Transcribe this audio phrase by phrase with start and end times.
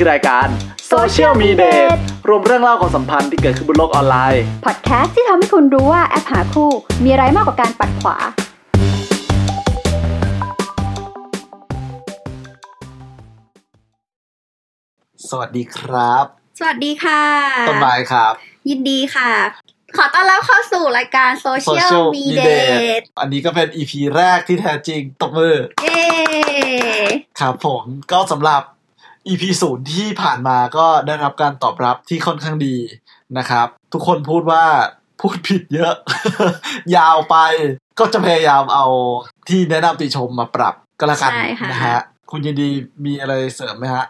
[0.00, 0.46] คือรายการ
[0.92, 6.70] Social m e d a t รวมเรื่องเล่าความสัมพันธ์ที่เกิดขึ้นบนโลกออนไลน์พอดแคสต์ที่ทำให้คุณรู้ว่าแอปหาคู่
[7.04, 8.16] มีอะไรมากกว่าการปัดขวา
[15.28, 16.24] สวัสดีครับ
[16.58, 17.22] สวัสดีค่ะ
[17.68, 18.32] ต้นไม้ครับ
[18.68, 19.30] ยินดีค่ะ
[19.96, 26.02] ขอต้อนรับเข้าสู่รายการ Social Social m e Me d a Date อันนี้ก็เป็น EP แรกที่แท้จริงตบมือ เย้
[27.40, 28.62] ครับผมก็สำหรับ
[29.28, 32.76] EP ศูนย์ที่ผ่านมาก็ได้รับการตอบรับที่ค่อนข้างดี
[33.38, 34.64] นะครับ ทุกคนพูดว่า
[35.20, 35.94] พูดผิดเยอะ
[36.96, 37.36] ยาวไป
[37.98, 38.86] ก็จะพยายามเอา
[39.48, 42.68] ที่แนะนำติชมมาปรับก็แล้วกันใช่ค่ะนะฮะ คุณยินดี
[43.04, 44.06] มีอะไรเสริมไหมฮะ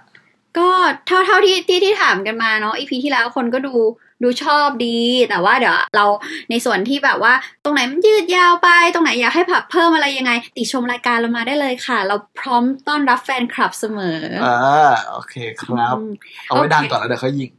[0.59, 0.69] ก็
[1.07, 3.75] เท่าเท่าที่ที่ที่ถามกันมาเนาะ EP ที่แล้วคนก็ดู
[4.23, 4.99] ดูชอบดี
[5.31, 6.05] แต่ว่าเดี๋ยวเรา
[6.51, 14.59] ในส่วนที่แบบว่า ตรงไหนมันยืดยาวไป ตรงไหนอยากให้ผับเพิ่มอะไรยังไง ติชมรายการเรามาได้เลยค่ะ เราพร้อมต้อนรับแฟนคลับเสมออ่า
[15.11, 16.11] โอเคครับอืม
[16.47, 17.51] เอาไว้โอเคดังก่อนแล้วเดี๋ยวเขายิง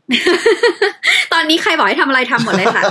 [1.34, 2.84] ตอนนี้ใครบอกให้ทำอะไรทำหมดเลยค่ะ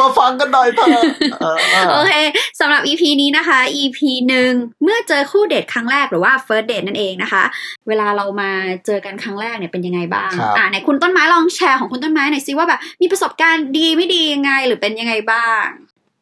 [0.00, 1.02] มาฟังกันหน่อยเถอะ
[1.40, 1.58] เออ
[1.92, 2.12] โอเค
[2.60, 3.98] สำหรับ EP นี้นะคะ EP
[4.28, 7.42] หนึ่งเมื่อเจอคู่เดทครั้งแรกหรือว่า first date นั่นเองนะคะ
[7.88, 8.50] เวลาเรามา
[8.86, 15.64] เจอกันครั้งแรกเนี่ยเป็นยังไงบ้างครับอ่าไหนคุณต้นไม้ลองแชร์ของคุณต้นไม้หน่อยสิว่าแบบมีประสบการณ์ดีไม่ดียังไงหรือเป็นยังไงบ้าง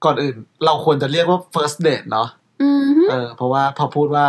[0.05, 2.29] ก่อนอื่นเราควรจะเรียกว่า first date เนาะ
[2.63, 4.27] อือฮึเออเพราะว่าพอพูดว่า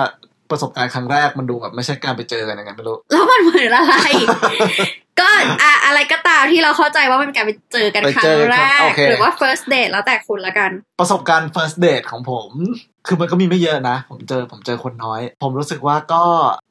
[0.52, 3.96] ประสบการณ์ครั้งแรกมันดูแบบไม่ใช่การไปเจอกันยังไงไม่รู้ แล้วมันเหมือนอะไร
[5.20, 5.28] ก็
[5.64, 12.50] อะอะไรก็ตามที่เราเข้าใจว่ามันเป็นการไปเจอกันไปครั้เจงอกันแรโอกเคหรือว่า first date แล้วแต่คุณละกัน ประสบการณ์ first date ของผม
[13.08, 16.24] คือมันก็มีไม่เยอะนะ ผมเจอผมเจอคนน้อย ผมรู้สึกว่าก็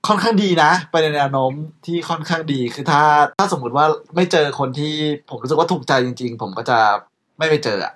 [0.09, 1.53] ค่อนข้างดีนะ ไปในแนวโน้ม
[1.87, 3.03] ที่ค่อนข้างดีคือถ้า
[3.39, 3.87] ถ้าสมมุติว่า
[4.17, 4.95] ไม่เจอคนที่
[5.31, 6.79] ผมรู้สึกว่าถูกใจจริง ๆ ผมก็จะ
[7.39, 7.93] ไม่ไปเจออะ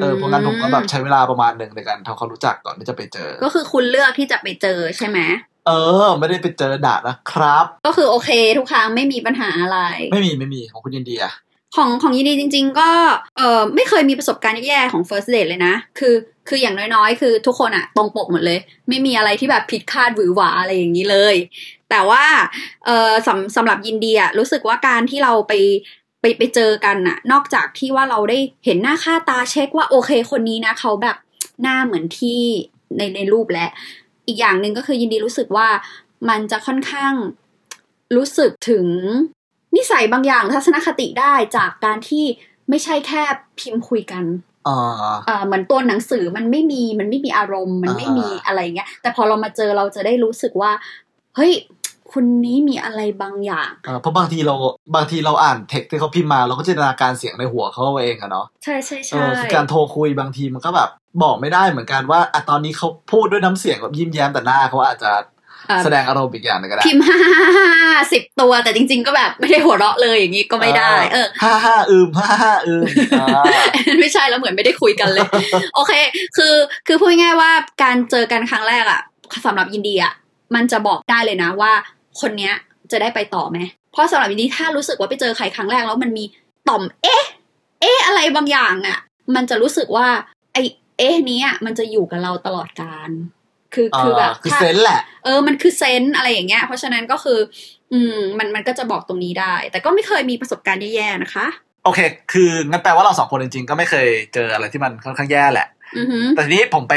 [0.00, 5.18] เออเพราะงั้นผมก็แบบใช้เวลาประมาณหนึ่งในการทำความรู้จักก่อนที่จะไปเจอ ก็คือคุณเลือกที่จะไปเจอใช่ไหม
[5.66, 5.70] เอ
[6.04, 9.78] อ ไม่ได้ไปเจอด่านะครับ ก็คือโอเค ทุกครั้งไม่มีปัญหาอะไร
[10.12, 11.32] ไม่มีไม่มีของคุณยินดีอะ
[11.76, 12.90] ของของยินดีจริง ๆ ก็
[13.36, 16.14] เออไม่เคยมีประสบการณ์แย่ๆของ first date เลยนะ คือ
[16.48, 18.58] คืออย่างน้อยๆ คือทุกคนอะตรงปกหมดเลย
[18.88, 21.34] ไม่มีอะไรที่แบบผิดคาดหวือหวาอะไรอย่างนี้เลย
[21.90, 22.24] แต่ว่า
[22.86, 25.52] เออสำสำหรับยินดีอะรู้สึกว่าการที่เราไป
[26.26, 31.16] ไปไปเจอกันอะนอกจากที่ว่าเราได้เห็นหน้าค่าตาเช็คว่าโอเคคนนี้นะเขาแบบ
[31.62, 32.40] หน้าเหมือนที่
[32.96, 33.66] ในในรูปและ
[34.26, 35.68] อีกอย่างหนึ่งก็คือยินดีรู้สึกว่า
[36.28, 37.12] มันจะค่อนข้าง
[38.16, 38.86] รู้สึกถึง
[39.76, 42.24] นิสัยบางอย่างทัศนคติได้จากการที่
[42.68, 43.22] ไม่ใช่แค่
[43.58, 44.24] พิมพ์คุยกัน
[44.68, 50.72] อ่าเอ่อเหมือนตัวหนังสือมันไม่มีมันไม่มีอารมณ์ มันไม่มีอ่าอะไรเงี้ย แต่พอเรามาเจอเราจะได้รู้สึกว่า
[51.36, 51.52] เฮ้ย
[52.12, 54.54] คนนี้มีอะไรบางอย่างเออเพราะบางทีเรา
[54.94, 60.88] บางทีเราอ่านเท็กซ์ที่เขาพิมพ์มาเราก็จินตนาการเสียงในหัวเขาเอาเองอะเนาะใช่ใช่เอใช่อคือการโทรคุยบางทีมันก็แบบ
[61.22, 65.12] บอกไม่ได้เหมือนกันว่าอะตอนนี้เขาพูดด้วยน้ำเสียงแบบยิ้มแย้มแต่หน้าเขาอาจจะ
[65.68, 67.20] เอ่อแสดงอารมณ์อีกอย่างหนึงก็ได้พิมพ์ห้า
[68.12, 72.82] สิบตัวแต่จริง ๆ ก็แบบไม่ได้หัวเราะเลยอย่างนี้ก็ไม่ได้ เออฮ่าฮ่าอืมฮ่าฮ่าอืม
[73.20, 73.44] อ่า
[74.00, 75.28] ไม่ใช่แล้วเหมือนไม่ได้คุยกันเลย
[75.74, 75.92] โอเค
[76.36, 76.54] คือ
[76.86, 77.50] คือพูดง่ายๆว่า
[77.82, 79.00] การเจอกันครั้งแรกอะ
[79.46, 80.12] สำหรับยินดีอะ
[80.54, 81.72] มันจะบอกได้เลยนะว่า
[82.20, 82.54] คนเนี้ย
[82.92, 83.58] จะได้ไปต่อไหม
[83.92, 86.24] เพราะสำหรับยินดีถ้ารู้สึกว่าไปเจอใครครั้งแรกแล้วมันมี
[86.68, 87.24] ต่อม เอ๊ะ
[87.80, 88.98] เอ๊ะ อะไรบางอย่างอะ
[89.34, 90.08] มันจะรู้สึกว่า
[90.52, 90.58] ไอ
[90.98, 93.10] เอ๊ะเนี้ยมันจะอยู่กับเราตลอดการ
[93.74, 97.38] คือคือแบบคือถ้าเซนส์แหละ เออ มันคือเซนส์อะไรอย่างเงี้ย เพราะฉะนั้นก็คือ
[97.92, 101.46] อืม มันมันก็จะบอกตรงนี้ได้ แต่ก็ไม่เคยมีประสบการณ์แย่ๆนะคะ
[101.84, 102.00] โอเค
[102.32, 106.94] คืองั้นแปลว่าเราสองคนจริงๆ ก็ไม่เคยเจออะไรที่มันค่อนข้างแย่แหละอือหือแต่ทีนี้ผมไป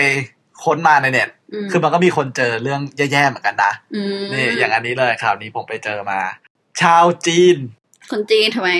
[0.64, 1.30] ค้นมาในเน็ต
[1.66, 6.20] มคือมันก็มีคนเจอเรื่องแย่ๆเหมือนกันนะอืมนี่อย่างอันนี้เลยข่าวนี้ผมไปเจอมา
[6.81, 7.58] ชาวจีน
[8.12, 8.72] คนจีนทำไม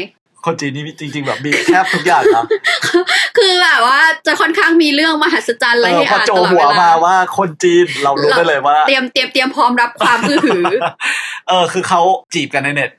[0.46, 2.46] คนจีนนี่จริง ๆ แบบมีแทบทุกอย่างเนาะ
[3.38, 10.64] คือแบบว่าจะค่อนข้างมีเรื่องมหัศจรรย์อะไรเออให้พออ่านโจตลอดหัวเวลามาว่าคนจีนเรารู้ได้เลยว่า เตรียมเตรียมเตรียมพร้อมรับความอื้อหือ
[11.48, 12.02] เออ คือเขา
[12.34, 12.92] จีบกันในเน็ต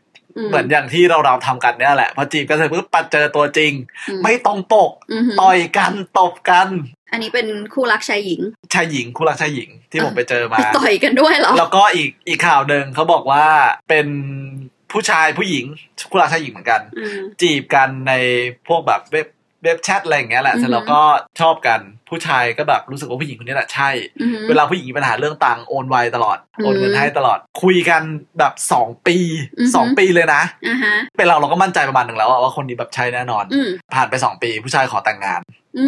[0.48, 3.72] เหมือนอย่างที่เราเราทำกันเนี่ยแหละพอจีบกันเสร็จปุ๊บปัดเจอตัวจริง
[4.08, 6.68] อืมไม่ตรงปกอือหือต่อยกันตบกัน
[7.12, 8.40] อันนี้เป็นคู่รักชายหญิง
[8.74, 13.44] ชายหญิงคู่รักชายหญิงที่ผมไปเจอมาไปต่อยกันด้วยเหรอ แล้วก็อีกอีกข่าวหนึ่งเขาบอกว่า
[13.88, 14.06] เป็น
[14.92, 15.64] ผู้ชายผู้หญิง
[16.10, 18.12] คู่รักชายหญิงเหมือนกันอืมจีบกันใน
[18.66, 19.28] พวกแบบเว็บ
[19.64, 21.00] เว็บแชทอะไรอย่างเงี้ยแหละอือฮึเสร็จแล้วก็
[21.40, 23.90] ชอบกันผู้ชายก็แบบรู้สึกว่าผู้หญิงคนนี้แหละใช่
[24.20, 28.02] อือหือเวลาผู้หญิงมีปัญหาเรื่องตังค์โอนไวตลอดอืมโอนเงินให้ตลอด คุยกัน
[28.38, 29.16] แบบสองปี
[29.58, 35.40] อือฮึสองปีเลยนะอ่าฮะเป็นเราเราก็มั่นใจประมาณหนึ่งแล้วอะว่าคนนี้แบบใช่แน่นอนอืมผ่านไปสองปีผู้ชายขอแต่งงาน
[35.78, 35.86] อื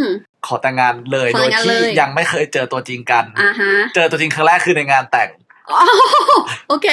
[0.00, 0.02] ม
[0.46, 5.28] ขอแต่งงานเลยขอโดแต่ยงงานที่เลยยังไม่เคยเจอตัวจริงกันอ่าฮะเจอตัวจริงครั้งแรกคือในงานแต่ง
[5.70, 5.80] อ๋อ
[6.68, 6.88] โอเค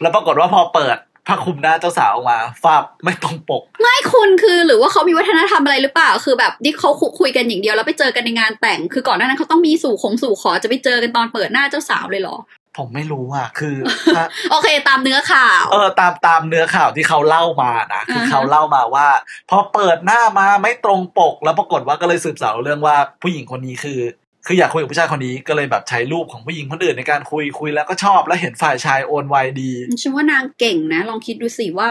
[0.00, 0.96] แล้วปรากฏว่าพอเปิด
[1.26, 12.36] ผ้าคลุมหน้าเจ้าสาวออกมาฟาบไม่ตรงปก ไม่คุณคือหรือว่าเขามีวัฒนธรรมอะไรหรือเปล่า คือแบบที่เขาคุคุยกันอย่างเดียวแล้วไปเจอกันในงานแต่ง คือก่อนหน้านั้นเขาต้องมีสู่คงสู่ขอจะไปเจอกันตอนเปิดหน้าเจ้าสาวเลยเหรอ
[12.78, 13.76] ผมไม่รู้อะคือ
[14.14, 19.08] ถ้าโอเค ตามเนื้อข่าว เออตามตามเนื้อข่าวที่เขาเล่ามานะคืออ่าฮะเขาเล่ามาว่า
[19.50, 24.00] พอเปิดหน้ามาไม่ตรงปก แล้วปรากฏว่าก็เลยสืบสาวเรื่องว่าผู้หญิงคนนี้คือ
[24.46, 29.72] คืออยากคุยกับผู้ชายคนนี้ก็เลยแบบใช้รูปของผู้หญิงคนอื่นในการคุยคุยแล้วก็ชอบแล้วเห็นฝ่ายชายโอนไวดี
[30.02, 31.88] ฉันว่านางเก่งนะ ลองคิดดูสิว่า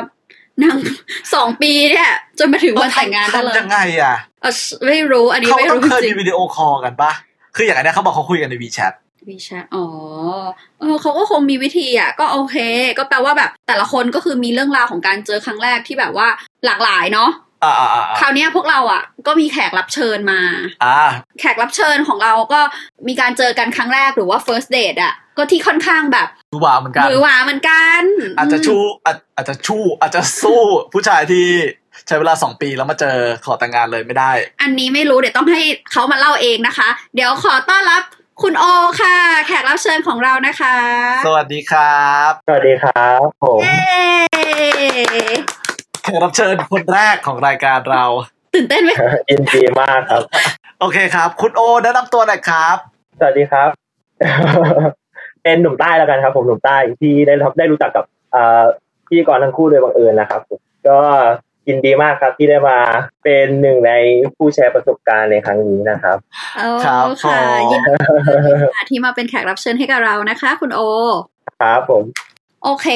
[0.63, 0.77] นาง
[1.33, 2.09] สองปีเนี่ย
[2.39, 4.53] จนมาถึงวันแต่งงานได้เลยทำยังไงอะเออ
[4.85, 7.11] ไม่รู้อันนี้เขาไม่ต้องรู้เคยจริมีงวิดีโอคอลกันปะ
[7.55, 8.93] คืออย่างอันเนี้ยเขาบอกเขาคุยกันในวีแชท
[9.29, 9.85] วิชาอ๋อ
[10.79, 12.57] เออเขาก็คงมีวิธีอะ ก็โอเค
[12.97, 16.27] ก็แปลว่าแบบ แต่ละคนก็คือมีเรื่องราวของการเจอครั้งแรกที่แบบว่า
[16.65, 17.31] หลากหลายเนาะ
[17.63, 20.39] อ่าอ่าอ่าคราวเนี้ยพวกเราอะ ก็มีแขกรับเชิญมา
[20.83, 20.97] อ่า
[21.39, 22.59] แขกรับเชิญของเราก็
[23.07, 28.01] มีการเจอกันครั้งแรกหรือว่า first date อะ ก็ที่ค่อนข้างแบบดูว่าเหมือนกันหรือหวาเหมือนกัน
[28.37, 28.75] อาจจะชู
[29.05, 30.61] อาจอาจจะชูอาจจะสู้
[30.93, 31.45] ผู้ชายที่
[32.07, 34.31] ใช้เวลาสองปีแล้วมาเจอขอแต่งงานเลยไม่ได้
[34.61, 38.01] อันนี้ไม่รู้เดี๋ยวต้องให้เขามาเล่าเองนะคะ เดี๋ยวขอต้อนรับ
[38.41, 38.63] คุณโอ
[39.01, 40.75] ค่ะ แขกรับเชิญของเรานะคะ
[41.25, 43.79] สวัสดีครับ สวัสดีครับผมเย้
[46.03, 48.03] แขกรับเชิญคนแรกของรายการเรา
[48.55, 48.91] ตื่นเต้นไหม
[49.29, 50.21] ยินดีมากครับ
[50.79, 52.77] โอเคครับ คุณโอแนะนำตัวหน่อยครับ
[53.19, 53.69] สวัสดีครับ
[55.43, 58.63] เป็นหนุ่มใต้แล้วกันครับ ผมหนุ่มใต้ที่ได้รับได้รู้จักกับเอ่อ
[59.07, 60.99] พธี่กรทั้งคู่โดยบังเอิญนะครับผมก็
[61.67, 62.77] ยินดีมากครับที่ได้มา
[63.23, 63.91] เป็นหนึ่งใน
[64.35, 66.17] ผู้แชร์ประสบการณ์ในครั้งนี้นะครับ
[66.57, 67.93] โอ้ครับค่ะผมยินดี
[68.75, 70.79] ค่ะที่มาเป็นแขกรับเชิญให้กับเรานะคะ คุณโอ
[71.61, 72.03] ครับผม
[72.63, 72.87] โอเค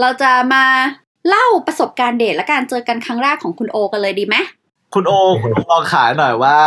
[0.00, 0.64] เราจะมา
[1.28, 4.36] เล่าประสบการณ์เดทและการเจอกันครั้งแรกของคุณโอกันเลยดีไหม
[4.94, 5.12] คุณโอ
[5.42, 6.58] คุณโอลองขายหน่อยว่า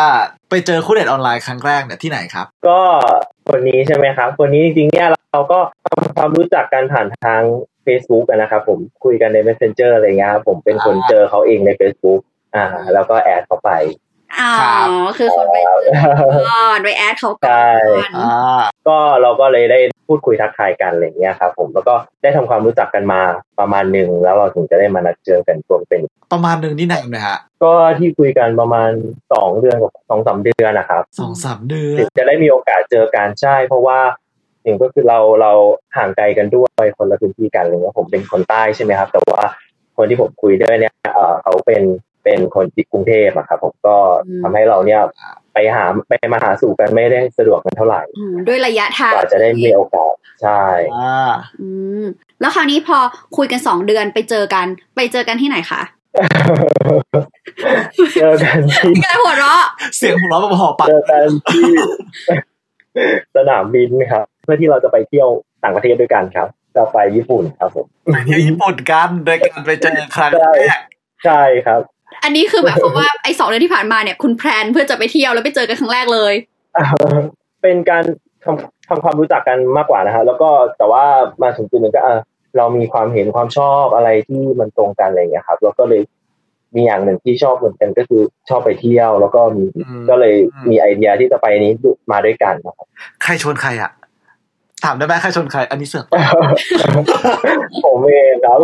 [0.50, 2.80] ไปเจอคู่เดทออนไลน์ครั้งแรกเนี่ยที่ไหนครับ ก็
[3.50, 7.42] คนนี้ใช่ไหมครับ คนนี้จริงๆเนี่ยเราก็ทำความรู้จักกันผ่านทาง
[7.88, 12.22] Facebook อะนะครับ ผมคุยกันใน Messenger อะไรเงี้ยครับผมเป็นคนอ่าเจอเขาเองใน Facebook
[12.56, 13.72] อ่า แล้วก็แอดเขาไป
[14.40, 14.88] อ๋อครับ
[15.18, 15.92] คือคนไปเจอ
[16.50, 17.70] ก่อนไปแอดเขาก่อใช่
[18.10, 23.22] นอ่าก็เราก็เลยได้พูดคุยทักทายกันอะไรเงี้ยครับผมแล้วก็ได้ทำความรู้จักกันมา
[23.60, 26.02] ประมาณหนึ่งแล้วเราถึงจะได้มานัดเจอกันตัวเป็น
[26.34, 28.92] ประมาณหนึ่งนี่นานไหมฮะก็ที่คุยกันประมาณ
[29.34, 34.00] สองเดือนกับสองสามเดือนนะครับสองสามเดือถึนงจะได้มีโอกาสเจอกันใช่เพราะว่า
[34.66, 35.52] หนึ่งก็คือเราเรา
[35.98, 39.44] ห่างไกลกันด้วยคนละพื้นที่กันอะไรเงี้ยผมเป็นคนใต้ใช่ไหมครับ แต่ว่า
[39.98, 41.84] คนที่ผมคุยด้วยเนี่ยเอ่อเขาเป็น
[42.24, 43.96] เป็นคนที่กรุงเทพอะครับผมก็
[44.42, 45.02] ทำให้เราเนี่ย
[45.54, 50.64] ไปหาไปมาหาสู่กันไม่ได้สะดวกกันเท่าไหร่อืมด้วยระยะทางก็อาจจะได้มีโอกาสใช่
[50.96, 51.70] อ่าอื
[52.02, 52.06] ม
[52.42, 52.98] แล้วคราวนี้พอ
[53.38, 55.82] คุยกันสองเดือนไปเจอกัน ไปเจอกันที่ไหนคะ
[58.22, 58.58] เจอกัน
[58.94, 59.64] ที่แกหัวเราะ
[59.98, 61.66] เสียงหัวเราะแบบหอปัดเจอกันที่
[63.36, 65.30] สนามบินครับ เพื่อที่เราจะไปเที่ยว
[65.64, 70.46] ต่างประเทศด้วยกันครับจะไปญี่ปุ่นครับผมไปเที่ยวญี่ปุ่นกันโดยการไปเจอครั้งแร
[70.78, 70.80] ก
[71.26, 71.82] ใช่ครับ
[72.24, 76.34] อันนี้คือหมายความว่าไอ้สองเดือนที่ผ่านมาเนี่ยคุณแพลนเพื่อจะไปเที่ยวแล้วไปเจอกันครั้งแรกเลย
[77.62, 78.04] เป็นการ
[78.44, 81.06] ทำทำความรู้จักกันมากกว่านะฮะแล้วก็แต่ว่า
[81.44, 82.20] มาถึงจุดหนึ่งก็เออ
[82.58, 86.02] เรามีความเห็นความชอบอะไรที่มันตรงกันอะไรอย่างเงี้ยครับ แล้วก็เลย
[86.76, 90.36] มีอย่างหนึ่งที่ชอบเหมือนกันก็คือชอบไปเที่ยว แล้วก็มีอืมก็เลย
[90.70, 91.72] มีไอเดียที่จะไปนี้
[92.12, 92.88] มาด้วยกันนะครับ
[93.24, 93.92] ใครชวนใครอะ
[94.86, 96.06] ถามได้ไหมใครชวนใคร อันนี้เสือก
[97.86, 98.60] ผมเองครับ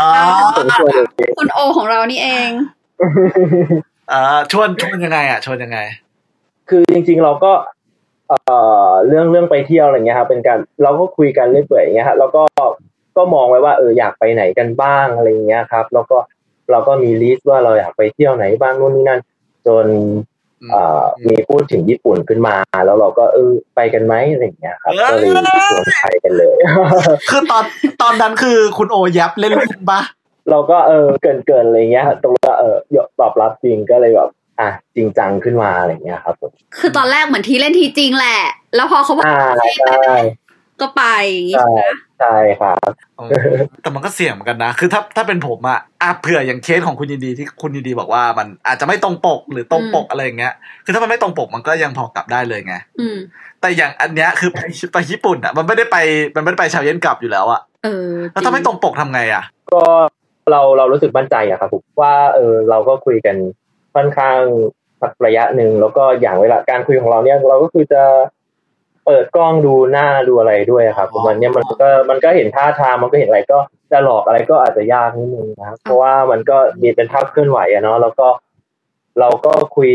[0.00, 0.10] อ่า
[0.56, 2.50] ผมชวนเองคุณโอของเรานี่เอง
[4.12, 5.78] อ่าชวนชวนยังไง อะชวนยังไง
[6.68, 7.52] คือจริง ๆ เราก็
[8.28, 8.38] เอ่
[8.88, 12.42] อเรื่องเรื่องไปเที่ยวอะไรเงี้ยครับเป็นการเราก็คุยกันเรื่อยเปื่อยอย่างเงี้ยครับแล้วก็
[13.16, 16.16] ก็มองไว้ว่าเอออยากไปไหนกันบ้างอะไรเงี้ยครับ แล้วก็
[16.70, 19.20] เราก็มีลิสต์ว่าเราอยากไปเที่ยวไหนบ้างนู่นนี่นั่น
[19.66, 19.96] จนอื
[20.64, 25.26] มเอ่อมีพูดถึงญี่ปุ่นขึ้นมา แล้วเราก็เออไปกันไหมอะไรเงี้ยครับก็เลย
[25.72, 26.56] ชวนไปกันเลย
[27.30, 27.64] คือตอน
[28.02, 30.00] ตอนนั้นคือคุณโอยับเล่นเล่นปะ
[30.50, 38.40] เราก็เออเกินเกินๆอะไรเงี้ยตรงว่าเออยตอบรับจริงก็เลยแบบอะจริงจังขึ้นมาอะไรเงี้ยครับผมคือตอนแรกเหมือนทีเล่นทีจริงแหละ
[38.76, 39.38] แล้วพอเขาบอกอ่า
[39.80, 40.16] ใช่
[40.80, 41.82] ก็ไปอย่างงี้ใช่ใช่ไหม
[42.20, 43.26] ใช่ครับอ๋อ
[43.82, 50.54] แต่มันก็เสี่ยงเหมือนกันนะ คือถ้าถ้าเป็นผมอะอะเผื่ออย่างเคสของคุณยินดีที่คุณยินดีบอกว่ามันอาจจะไม่ตรงปกหรือตรงปกอะไรอย่างเงี้ย
[50.84, 53.16] คือถ้ามันไม่ตรงปกมันก็ยังพอกลับได้เลยไงอืม
[53.60, 54.58] แต่อย่างอันเนี้ยคือไป
[54.92, 55.96] ไปญี่ปุ่นอะมันไม่ได้ไป
[56.36, 59.44] มันไม่ได้ไปชาวเย็นกลับอยู่แล้วอะเออแล้วถ้าไม่ตรงปกทำไงอะ
[59.74, 59.82] ก็
[60.50, 63.36] เราเรารู้สึกมั่นใจอะครับผมว่าเออเราก็คุยกัน
[63.94, 64.40] ค่อนข้าง
[65.02, 68.02] สักระยะหนึ่งแล้วก็อย่างเวลาการคุยของเราเนี่ยเราก็คือจะ
[69.06, 73.58] เปิดกล้องดูหน้าดูอะไรด้วยครับผมมันเนี่ยมันก็มันก็เห็นท่าทางมันก็เห็นอะไรก็
[73.92, 78.28] จะหลอกอะไรก็อาจจะยากนิดนึงนะครับเพราะว่ามันก็มีเป็นภาพเคลื่อนไหวอะเนาะแล้วก็
[79.20, 79.92] เราก็คุย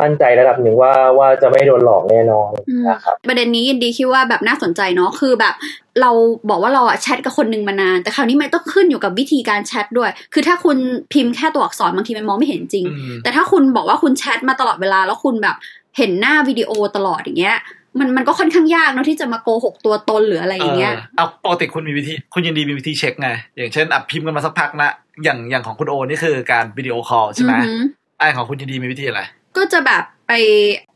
[0.00, 5.54] มั่นใจระดับหนึ่งว่าว่าจะไม่โดนหลอกแน่นอนอืมนะครับประเด็นนี้ยินดีคิดว่าแบบน่าสนใจเนาะคือแบบ
[6.00, 6.10] เรา
[6.50, 10.78] บอกว่าเราอะแชทกับคนหนึ่งมานาน แต่คราวนี้มันต้องขึ้นอยู่กับวิธีการแชทด้วย คือถ้าคุณ
[11.12, 15.56] พิมพ์แค่ตัวอักษรบางทีมันมองไม่เห็นจริงอืมแต่ถ้าคุณบอกว่าคุณแชทมาตลอดเวลาแล้วคุณแบบ
[15.96, 17.56] เห็นหน้าวิดีโอตลอดอย่างเงี้ย
[18.00, 24.90] มันมันก็ค่อนข้างยากเนาะที่จะมาโกหกตัวตนหรืออะไรอย่างเงี้ยเอาปกติคุณมีวิธีคุณยินดีมีวิธีเช็คไง อย่างเช่นอะพิมพ์กันมาสักพักนะ
[25.24, 27.82] อย่างอย่างของคุณโอนี่คือการ video call ใช่ไหมอือหือ
[28.18, 29.22] ไอของคุณยินดีมีวิธีอะไร
[29.58, 30.32] ก็จะแบบไป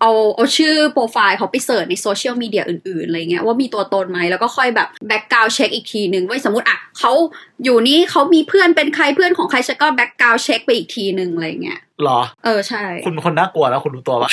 [0.01, 7.13] เอาเอาชื่อโปรไฟล์เขาไป search ในโซเชียลมีเดียอื่นๆอะไรเงี้ยว่ามีตัวตนไหมแล้วก็ค่อยแบบ background check อีกทีหนึ่งว่าสมมติอะเขา
[7.65, 14.31] อยู่นี่เขามีเพื่อนเป็นใครเพื่อนของใครฉันก็ background check ไปอีกทีหนึ่งอะไรเงี้ยหรอ เออใช่ คุณเป็นคนน่ากลัวแล้วคุณรู้ตัวปะ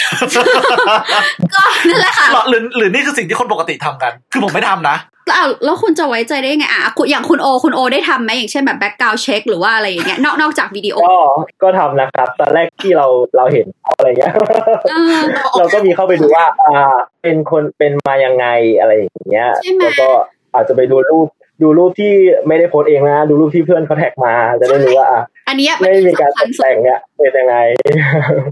[1.53, 4.95] ก็นั่นแหละค่ะหรอหรือหรือนี่คือสิ่งที่คนปกติทำกัน คือผมไม่ทำนะ
[5.29, 11.19] แล้วเอาแล้วคุณจะไว้ใจได้ยังไงอะคุณอย่างคุณโอคุณโอได้ทำไหมอย่างเช่นแบบ background check หรือว่าอะไรอย่างเงี้ยนอกนอกจากวิดีโอ ก็
[11.63, 13.07] ก็ทำนะครับ ตอนแรกที่เรา
[13.37, 14.33] เราเห็นเขาอะไรเงี้ย
[14.89, 15.19] เออ
[15.57, 18.45] เราก็มีเข้าไปดูว่า อ่า เป็นคนเป็นมายังไง
[18.79, 20.09] อะไรอย่างเงี้ยใช่ไหมแล้วก็
[20.53, 21.27] อาจจะไปดูรูป
[21.61, 22.13] ดูรูปที่
[22.47, 27.55] ไม่ได้โพสต์เองนะ ดูรูปที่เพื่อนเขาแท็กมาจะได้รู้ว่าอะอันเนี้ยไม่มีการสำคัญสุดแต่งเนี่ยเป็นยังไง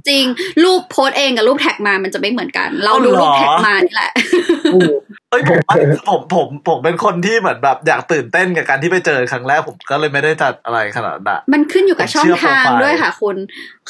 [0.10, 0.26] จริง
[0.64, 4.12] รูปโพสต์เองกับรูปแท็กมามันจะไม่เหมือนกัน เราอ๋อเหรอดูรูปแท็กมานี่แหละ
[5.32, 5.60] เอ้ยผม
[6.10, 13.38] ผมผมผมเป็นคนที่เหมือนแบบอยากตื่นเต้นกับการที่ไปเจอครั้งแรกผมก็เลยไม่ได้จัดอะไรขนาดนั้นอะมันขึ้นอยู่กับผมช่องเชื่อทางโปรไฟล์ด้วยค่ะคุณ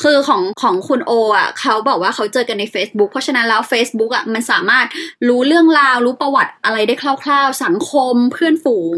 [0.01, 4.85] คือของของคุณโออะเขาบอกว่าเขาเจอกันใน Facebook เพราะฉะนั้นแล้ว Facebook อะมันสามารถ
[5.27, 8.97] รู้เรื่องราวรู้ประวัติอะไรได้คร่าวๆ สังคมเพื่อนฝูง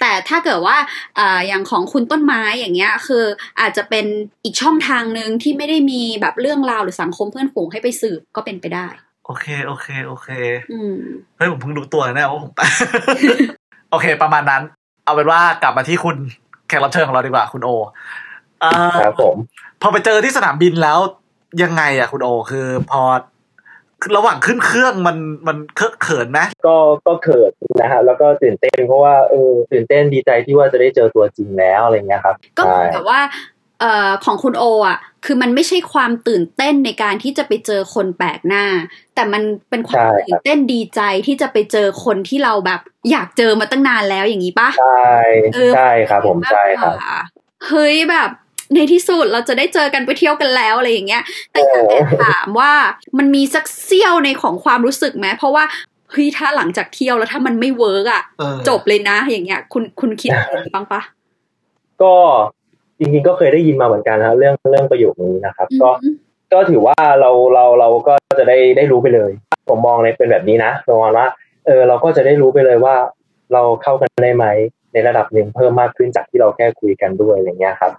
[0.00, 0.76] แต่ถ้าเกิดว่า
[1.18, 3.24] อ่าอย่างของคุณต้นไม้อย่างเงี้ยคือ
[3.60, 4.06] อาจจะเป็น
[4.44, 8.88] อีกช่องทางหนึ่งที่ไม่ได้มีแบบเรื่องราวหรือสังคมเพื่อนฝูงให้ไปสืบก็เป็นไปได้
[9.28, 10.28] โอเค โอเค โอเค
[10.72, 10.96] อืม
[11.36, 12.52] เฮ้ยผมเพิ่งรู้ตัวแน่ว่าผม
[13.90, 14.62] โอเค ประมาณนั้น
[15.04, 16.16] เอาเป็นว่ากลับมาที่คุณ
[16.68, 17.70] แขกรับเชิญของเราดีกว่า คุณโอ
[18.60, 19.36] เอ่อครับผม
[19.82, 20.98] พอไปเจอที่สนามบินแล้ว
[21.62, 23.02] ยังไงอะคุณโอ คือพอ
[24.00, 25.16] คือระหว่างขึ้นเครื่องมัน
[25.46, 33.20] มันเคอะเขินไหมก็ก็เขินนะฮะแล้วก็ตื่นเต้นเพราะว่าเออตื่นเต้นดีใจที่ว่าจะได้เจอตัวจริงแล้วอะไรเงี้ยครับ ก็เหมือนใช่กับว่า
[33.57, 38.64] เอ่อของคุณโออะ คือมันไม่ใช่ความตื่นเต้นในการที่จะไปเจอคนแปลกหน้า
[39.14, 42.80] แต่มันเป็นความตื่นเต้นดีใจที่จะไปเจอคนที่เราแบบ
[43.10, 45.12] อยากเจอมาตั้งนานแล้วอย่างนี้ปะใช่
[45.54, 47.16] เออใช่ครับผมใช่ครับมากกว่า
[47.66, 48.30] เฮ้ยแบบ
[48.74, 52.72] ในที่สุดเราจะได้เจอกันไปเที่ยวกันแล้วอะไรอย่างเงี้ย แต่อยากแอบถามว่า
[53.18, 55.64] มันมีสักเสี้ยวในของความรู้สึกไหมเพราะว่า
[56.10, 61.00] เฮ้ยถ้าหลังจากเที่ยวแล้วถ้ามันไม่เวิร์กอะเออจบเลยนะ อย่างเงี้ย คุณคุณคิดอย่างนี้บ้างปะ
[62.02, 62.14] ก็
[62.98, 66.16] จริงๆก็เคยได้ยินมาเหมือนกันนะเรื่องเรื่องประโยคนี้นะครับ ก็อืม
[66.52, 69.30] ก็ถือว่าเราเราเราก็จะได้ได้รู้ไปเลย
[69.68, 71.26] ผมมองในเป็นแบบนี้นะประมาณว่า
[71.66, 72.94] เออเราก็จะได้รู้ไปเลยว่า
[73.52, 74.46] เราเข้ากันได้ไหม
[74.92, 77.92] ในระดับหนึ่งเพิ่มมากขึ้นจากที่เราแค่คุยกันด้วยอะไรเงี้ยครับ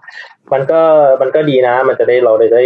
[0.52, 0.80] มันก็
[1.20, 2.64] มันก็ดีนะ มันจะได้เราได้ได้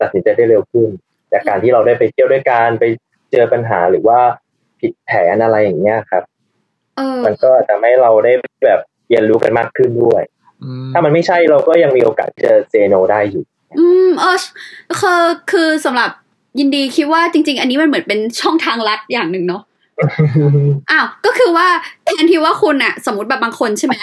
[0.00, 0.88] ตัดสินใจได้เร็วขึ้น
[1.32, 2.84] จากการที่เราได้ไปเที่ยวด้วยกันไป
[3.30, 4.18] เจอปัญหาหรือว่า
[4.80, 6.22] ผิดแผนอะไรอย่างเงี้ยครับ
[6.96, 8.32] เออมันก็ทำให้เราได้
[8.66, 10.35] แบบเรียนรู้กันมากขึ้นด้วยอืม
[10.92, 13.42] ถ้ามันไม่ใช่เราก็ยังมีโอกาสที่จะเซโนได้อยู่
[13.78, 14.36] อืมเออ
[15.00, 16.10] คือคือสำหรับ
[16.58, 19.62] ยินดีคิดว่าจริง ๆ อันนี้มันเหมือนเป็นช่องทางลัดอย่างหนึ่งเนาะ
[20.90, 21.68] อ้าวก็คือว่า
[22.04, 23.94] แทนที่ว่าคุณอะสมมติแบบบางคนใช่ไหม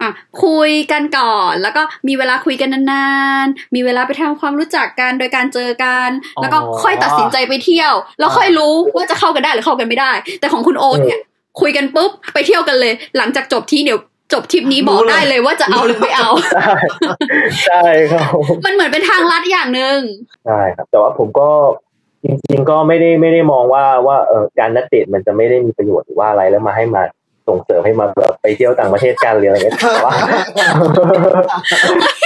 [0.00, 0.10] อะ
[0.44, 3.08] คุยกันก่อน แล้วก็มีเวลาคุยกันนา
[3.44, 6.08] นๆ มีเวลาไปทำความรู้จักกันโดยการเจอกัน
[6.40, 11.20] แล้วก็ค่อยตัดสินใจไปเที่ยว แล้วค่อยรู้ว่าจะเข้ากันได้หรือเข้ากันไม่ได้ แต่ของคุณโอตเนี่ย
[11.60, 13.98] คุยกันปุ๊บไปเที่ยวกันเลย หลังจากจบที่เดี๋ยว
[14.34, 16.72] จบทริปนี้บอกได้เลยว่าจะเอาหรือไม่เอาใช่
[17.66, 18.30] ใช่ครับ
[18.64, 19.98] มันเหมือนเป็นทางลัดอย่างหนึ่ง
[20.46, 21.48] ใช่ครับ แต่ว่าผมก็
[22.24, 27.02] จริง ๆ ก็ไม่ได้ไม่ได้มองว่าว่าเออการนัดเดทมันจะไม่ได้มีประโยชน์หรือว่าอะไรแล้วมาให้มา
[27.48, 30.14] ส่งเสริมให้มาแบบไปเที่ยวต่างประเทศกันหรืออะไรเงี้ยแต่ว่า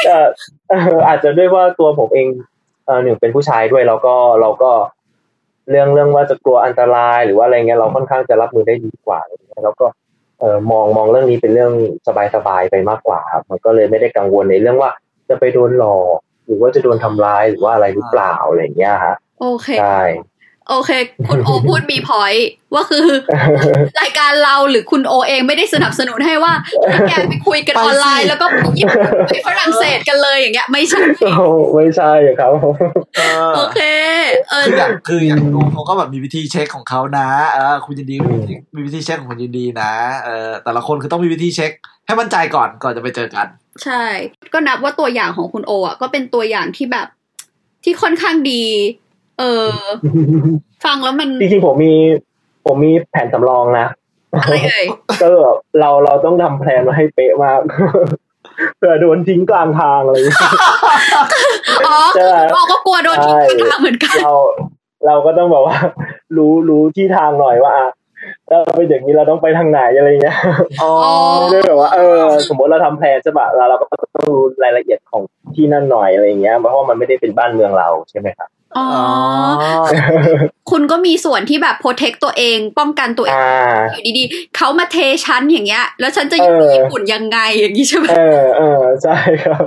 [0.07, 0.27] เอ่อ
[0.69, 2.27] เอ่ออาจจะด้วยว่าตัวผมเอง
[2.87, 4.73] เออหนึ่งเป็นผู้ชายด้วยแล้วก็เราก็
[5.71, 9.87] เรื่องเรื่องว่าจะกลัวอันตรายหรือว่าอะไรเงี้ยเราค่อนข้างจะรับมือได้ดีกว่าอะไรเงี้ยแล้วก็
[10.40, 11.73] เออมองมองเรื่องนี้เป็นเรื่อง
[12.35, 14.90] สบายๆไปมากกว่าครับมันก็เลยไม่ได้กังวลในเรื่องว่า
[15.28, 20.00] จะไปโดนหลอกหรือว่าจะโดนทำร้ายหรือว่าอะไรหรือเปล่าอะไรเงี้ยฮะโอเคใช่
[20.71, 20.91] โอเค
[21.29, 23.07] คุณโอพูดมีพอยต์ว่าคือ
[24.01, 26.53] รายการเราหรือคุณโอเองไม่ได้สนับสนุนให้ว่า
[26.91, 31.03] ให้แกไปคุยกันไปสิออนไลน์ แล้วก็ไปญี่ปุ่นไปฝรั่งเศสกันเลยอย่างเงี้ย ไม่ใช่
[31.37, 32.53] โอ้ไม่ใช่ครับ
[33.17, 33.81] เออโอเค
[34.51, 39.93] เออคืออย่างคืออย่างดูเขาก็แบบมีวิธีเช็คของเขานะเออคุณยินดีก็มีวิธีมีวิธีเช็คของคุณยินดีนะ
[40.25, 41.71] เออแต่ละคนคือต้องมีวิธีเช็ค
[42.07, 43.47] ให้มั่นใจก่อนก่อนจะไปเจอกัน
[43.85, 44.05] ใช่
[44.53, 47.07] ก็นับว่าตัวอย่างของคุณโออะก็เป็นตัวอย่างที่แบบ
[47.85, 48.65] ที่ค่อนข้างดี
[49.38, 49.68] เออ
[50.85, 51.95] ฟังแล้วมันจริงๆผมมี
[52.66, 53.87] ผมมีแผนสำรองนะ
[54.35, 54.87] อะไรเอ่ย
[55.21, 57.61] ก็แบบเราเราต้องทำแพลนมาให้เป๊ะมาก
[58.76, 60.50] เผื่อโดนทิ้งกลางทางอะไรอย่างเงี้ย
[61.87, 64.35] อ๋อใช่คุณโอก็กลัวโดนทิ้งกลางทางเหมือนกัน เรา
[65.07, 65.76] เราก็ต้องแบบว่า
[66.37, 67.90] รู้รู้ที่ทางหน่อยว่าอะ
[68.49, 70.38] ถ้าเป็นอย่างนี้เราต้องไปทางไหนอะไรเงี้ย
[70.83, 70.92] อ๋อ
[71.40, 75.23] ไม่ได้แบบว่า เออ สมมติเราทำแพลนใช่ปะเราเราก็ต้องรู้รายละเอียดของ
[75.57, 78.87] ที่นั่นหน่อยอะไรเงี้ย เพราะว่ามันไม่ได้เป็นบ้านเมืองเราใช่ไหมครับ อ๋อ
[80.71, 89.65] คุณก็มีส่วนที่แบบโปรเทคตัวเอง ป้องกันตัวเองอ่าอยู่ดีๆ เขามาเทชั้นอย่างเงี้ย แล้วฉันจะอยู่เออญี่ปุ่นยังไงอย่างนี้ใช่ไหมเออเออใช่ครับ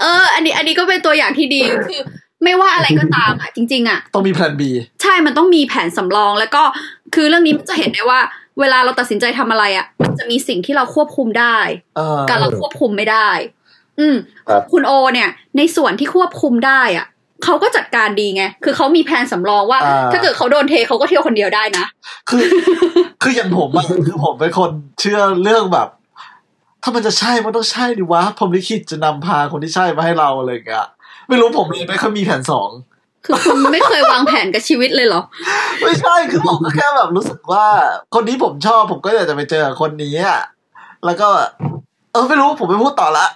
[0.00, 2.00] เออ อันนี้ อันนี้ก็เป็นตัวอย่างที่ดีคือ
[2.44, 4.62] ไม่ว่าอะไรก็ตามอะจริง ๆ อะ ต้องมีแผน B
[5.02, 6.62] ใช่มันต้องมีแผนสำรองแล้วก็
[7.14, 8.20] คือเรื่องนี้มันจะเห็นได้ว่า
[8.60, 11.58] เวลาเราตัดสินใจทำอะไรอะ มันจะมีสิ่งที่เราควบคุมได้
[11.96, 13.30] เออกับเราควบคุมไม่ได้
[13.98, 14.16] อืม
[14.48, 17.06] ครับคุณโอเนี่ย ในส่วนที่ควบคุมได้อะ
[17.44, 21.84] เขาก็จัดการดีไง คือเขามีแผนสำรองว่าอ่า ถ้าเกิดเขาโดนเทเขาก็เที่ยวคนเดียวได้นะ
[22.28, 22.44] คือ
[23.22, 25.88] คืออย่างผมอะคือผมเป็นคนเชื่อเรื่องแบบ
[26.82, 30.86] ถ้ามันจะใช่มันต้องใช่ดิวะผมลิขิตจะนำพาคนที่ใช่มาให้เราอะไรอย่างเงี้ย
[31.28, 32.70] ไม่รู้ผมเลยไม่ค่อยมีแผนสอง
[33.26, 35.22] คือคุณไม่เคยวางแผนกับชีวิตเลยเหรอ
[35.82, 37.66] ไม่ใช่ คือผมก็แค่แบบรู้สึกว่า
[38.14, 40.40] คนนี้ผมชอบผมก็อยากจะไปเจอกับคนนี้อะ
[41.04, 41.28] แล้วก็
[42.12, 43.26] เออไม่รู้ผมไม่พูดต่อละ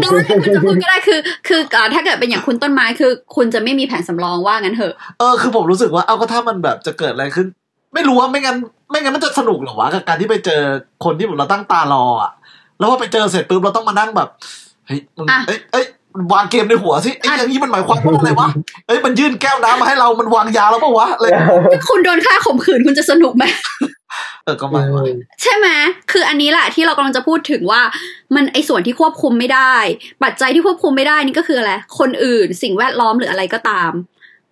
[0.00, 1.18] ได้คุณจะพูดก็ได้คือ
[1.48, 7.46] คืออ่าถ้าเกิดเป็นอย่างคุณต้นไม้คือ คุณจะไม่มีแผนสำรองว่างั้นเถอะเออคือผมรู้สึกว่าเอาก็ถ้ามันแบบจะเกิดอะไรขึ้น
[7.94, 8.56] ไม่รู้ว่าไม่งั้น
[8.90, 10.60] ไม่งั้นมันจะสนุกเหรอวะกับการที่ไปเจอ
[11.04, 12.32] คนที่เราตั้งตารออะ
[12.78, 14.28] แล้วพอไปเจอเสร็จปุ๊บเราต้องมานั่งแบบ
[14.86, 15.84] เฮ้ยมึงอะเอ้ยเอ้ย
[16.32, 18.48] วางเกมในหัวสิไอ้ยอย่างนี้มันหมายความว่าอะไรวะ
[18.86, 21.26] เอ้ยมันยื่นแก้วน้ำมาให้เรา มันวางยาแล้วปะวะอะไร
[21.72, 23.44] ถ้าคุณโดนฆ่าข่มขืนคุณจะสนุกไหม
[24.44, 25.02] เออก็ไม่วะ
[25.42, 25.68] ใช่ไหม
[26.12, 27.82] คืออันนี้แหละที่เรากำลังจะพูดถึงว่า
[28.34, 29.74] มันไอส่วนที่ควบคุมไม่ได้
[30.24, 33.92] ปัจจัยที่ควบคุมไม่ได้นี่ก็คืออะไรคนอื่นสิ่งแวดล้อมหรืออะไรก็ตาม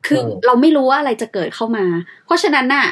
[0.07, 1.87] คือเราไม่รู้ว่าอะไรจะเกิดเข้ามา
[2.27, 2.87] เพราะฉะนั้นน่ะ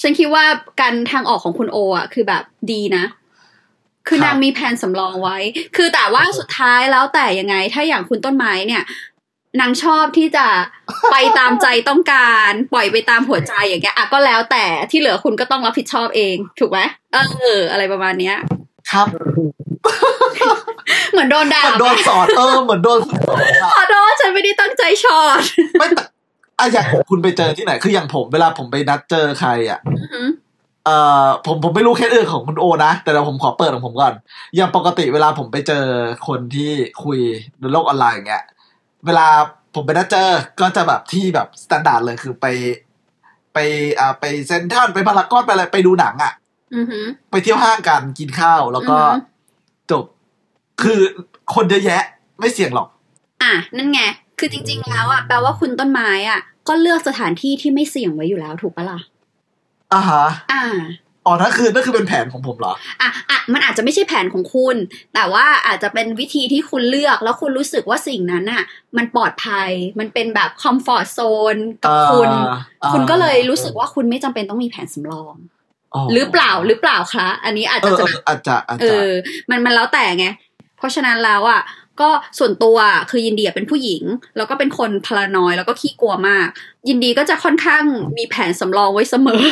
[0.00, 0.44] ฉันคิดว่า
[0.80, 2.42] การทางออกของคุณโออะคือแบบ
[2.72, 3.04] ดีนะ
[4.08, 5.38] คือนางมีแผนสำรองไว้
[5.76, 8.82] คือแต่ว่าสุดท้ายแล้วแต่ยังไง ถ้าอย่างคุณต้นไม้เนี่ย
[9.60, 10.46] นางชอบที่จะ
[11.12, 16.78] ไปตามใจต้องการ ปล่อยไปตามหัวใจอย่างเงี้ยอะก็แล้วแต่ที่เหลือคุณก็ต้องรับผิดชอบเอง ถูกไหม
[17.12, 17.18] เอ
[17.58, 18.36] อ อะไรประมาณเนี้ย
[18.90, 19.06] ครับ
[21.12, 25.40] เหมือนโดนด่าเหมือนโดนสอนเออเหมือนโดนสอนอะขอโทษฉันไม่ได้ตั้งใจช็อต
[25.78, 26.04] ไม่แต่
[26.58, 30.26] อะอย่างคุณไปเจอที่ไหน คืออย่างผมเวลาผมไปนัดเจอใครอะอือหือ
[30.84, 34.14] เอ่อผมผมไม่รู้เคสอื่นของคุณโอนะ แต่เดี๋ยวผมขอเปิดของผมก่อน
[34.56, 35.84] อย่างปกติเวลาผมไปเจอ
[36.28, 36.70] คนที่
[37.04, 37.18] คุย
[37.60, 38.44] ในโลกออนไลน์อย่างเงี้ย
[39.06, 39.28] เวลา
[39.74, 40.28] ผมไปนัดเจอ
[40.60, 42.46] ก็จะแบบที่แบบ standard เลยคือไป
[43.54, 43.58] ไป
[44.00, 46.32] อ่าไปเซนทรัลไปพารากอนไปอะไรไปดูหนังอะ
[46.74, 49.18] อือหือไปเที่ยวห้างกันกินข้าวแล้วก็อือฮึ
[49.90, 50.04] จบ
[50.82, 51.00] คือ
[51.54, 52.02] คนเยอะแยะ
[52.40, 52.88] ไม่เสี่ยงหรอก
[53.42, 54.00] อะ นั่นไง
[54.38, 59.00] คือจริง ๆ แล้วอะแปลว่าคุณต้นไม้อะ ก็เลือกสถานที่ที่ไม่เสี่ยงไว้อยู่แล้วถูกปะล่ะ
[59.92, 60.64] อ่าฮะอ่า
[61.26, 64.76] อ๋อนั่นคือนั่นคือเป็นแผนของผมเหรออะอะมันอาจจะไม่ใช่แผนของคุณ
[65.14, 68.62] แต่ว่าอาจจะเป็นวิธีที่คุณเลือกแล้วคุณรู้สึกว่าสิ่งนั้นอะ
[68.96, 71.18] มันปลอดภัย มันเป็นแบบคอมฟอร์ z โซ
[71.54, 72.28] นกับคุณ
[72.82, 75.34] อ่าคุณก็เลยรู้สึกว่าคุณไม่จำเป็นต้องมีแผนสำรอง
[75.94, 79.10] อ๋อหรือเปล่าหรือเปล่าคะ อันนี้อาจเอจะอจะเอออาจจะอาจเอจะอ
[79.50, 80.26] มันมันแล้วแต่ไง
[80.78, 81.60] เพราะฉะนั้นแล้วอะ
[82.02, 82.76] ก็ส่วนตัว
[83.10, 84.02] คือยินดีเป็นผู้หญิง
[84.36, 86.48] แล้วก็เป็นคนพลานอยแล้วก็ขี้กลัวมาก
[86.88, 87.84] ยินดีก็จะค่อนข้าง
[88.18, 89.42] มีแผนสำรองไว้เสมอ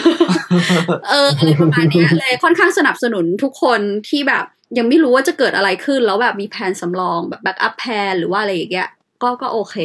[1.08, 4.44] เอออะไรประมาณนี้เลยค่อนข้างสนับสนุนทุกคนที่แบบ
[4.78, 8.88] ยังไม่รู้ว่าจะเกิดอะไรขึ้น แล้วแบบมีแผนสำรองแบบแบ็กอัพแพนหรือว่าอะไรอย่างเงี้ย
[9.22, 9.76] ก็ก็โอเค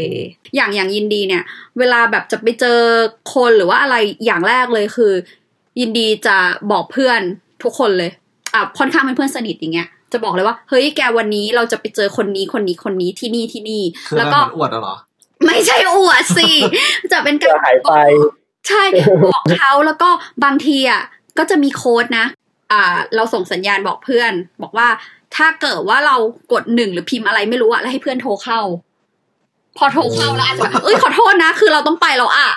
[0.56, 1.44] อย่างอย่างยินดีเนี่ย
[1.80, 2.80] เวลาแบบจะไปเจอ
[3.34, 3.96] คนหรือว่าอะไร
[4.26, 5.14] อย่างแรกเลยคือ
[5.80, 6.38] ยินดีจะ
[6.72, 7.22] บอกเพื่อน
[7.64, 8.12] ทุกคนเลย
[8.54, 14.96] อะค่อนข้างเป็นเพื่อนสนิทอย่างเงี้ย จะบอกเลยว่า เฮ้ยแกวันนี้เราจะไปเจอคนนี้คนนี้คนนี้ที่นี่ที่นี่คือแล้วอะไรก็มันอวดอะเหรอ
[15.46, 16.50] ไม่ใช่อวดสิ
[17.12, 17.92] จะเป็นการจะหายไป
[18.68, 18.84] ใช่
[19.34, 20.10] บอกเขาแล้วก็
[20.44, 21.02] บางทีอะ
[21.38, 22.26] ก็จะมีโค้ดนะ
[22.72, 24.88] อ่า เราส่งสัญญาณบอกเพื่อน บอกว่า
[25.36, 26.16] ถ้าเกิดว่าเรา
[26.52, 28.62] กดหนึ่งหรือพิมพ์อะไรไม่รู้อะแล้วให้เพื่อนโทรเข้า
[29.78, 32.50] พอโทรเข้าแล้วอาจจะแบบเอ้ยขอโทษนะ คือเราต้องไปแล้วอะ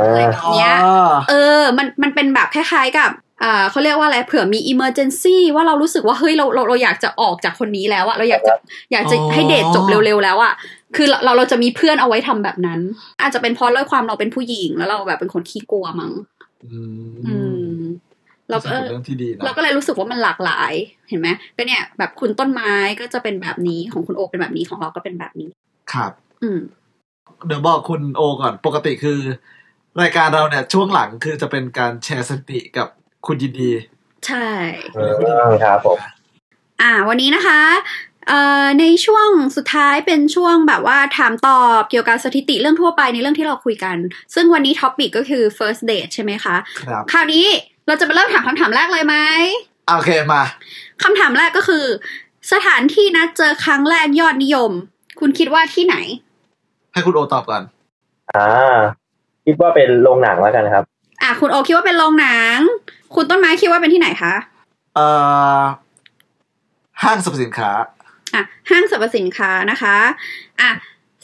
[0.00, 3.10] อะไรแบบเนี้ยอ๋อเออ มันมันเป็นแบบคล้ายๆกับ
[3.42, 8.54] อ่าเขาเรียกว่าอะไรเผื่อมี emergency ว่าเรารู้สึกว่าเฮ้ยเราเราเราอยากจะออกจากคนนี้แล้วอะเราอยากจะ
[8.92, 10.52] อยากจะให้เดทจบเร็วๆแล้วอะ
[10.96, 12.80] คือเราเราจะมีเพื่อนเอาไว้ทำแบบนั้น
[13.20, 16.12] อาจจะเป็นเพราะด้วยความเราเป็นผู้หญิงแล้วเราแบบเป็นคนขี้กลัวมั้ง
[16.64, 16.80] อื
[17.26, 17.36] อื
[17.78, 17.82] มม
[18.50, 20.72] เราก็เป็นเรื่องที่ดีนะเราก็เลยรู้สึกว่ามันหลากหลาย
[21.08, 25.48] เห็นไหมก็เนี่ย แบบคุณต้นไม้ก็จะเป็นแบบนี้ของคุณโอเป็นแบบนี้ของเราก็เป็นแบบนี้
[25.92, 26.60] ครับ อืม
[27.46, 29.18] เดี๋ยวบอกคุณโอก่อนปกติคือ
[30.00, 32.88] รายการเราเนี่ยช่วงหลังคือจะเป็นการแชร์สถิติกับ
[33.26, 33.70] คุณยินดี
[34.26, 34.46] ใช่
[34.96, 35.04] อื
[35.46, 35.98] มครับผม
[36.80, 37.60] อ่า วันนี้นะคะ
[38.28, 43.96] เอ่อในช่วงสุดท้ายเป็นช่วงแบบว่าถามตอบเกี่ยวกับสถิติเรื่องทั่วไปในเรื่องที่เราคุยกัน
[44.34, 47.46] ซึ่งวันนี้ท็อปิกก็คือ first date ใช่ไหมคะครับคราวนี้
[47.86, 49.16] เราจะไปเริ่มถามคำถามแรกเลยไหม
[49.88, 50.42] โอเคมา
[51.02, 51.84] คำถามแรกก็คือ
[52.52, 54.70] สถานที่นัดเจอครั้งแรกยอดนิยม
[55.20, 55.96] คุณคิดว่าที่ไหน
[56.92, 57.62] ให้คุณโอตอบก่อน
[58.34, 58.46] อ่า
[59.46, 60.84] คิดว่าเป็นโรงหนังแล้วกันครับ
[61.22, 62.58] อะคุณโอคิดว่าเป็นโรงหนัง
[63.14, 64.34] คุณต้นไม้คิดว่าเป็นที่ไหนคะ
[64.94, 65.06] เอ่
[65.58, 65.60] อ
[67.02, 67.70] ห้างสรรพสินค้า
[68.34, 69.96] อะห้างสรรพสินค้านะคะ
[70.60, 70.70] อะ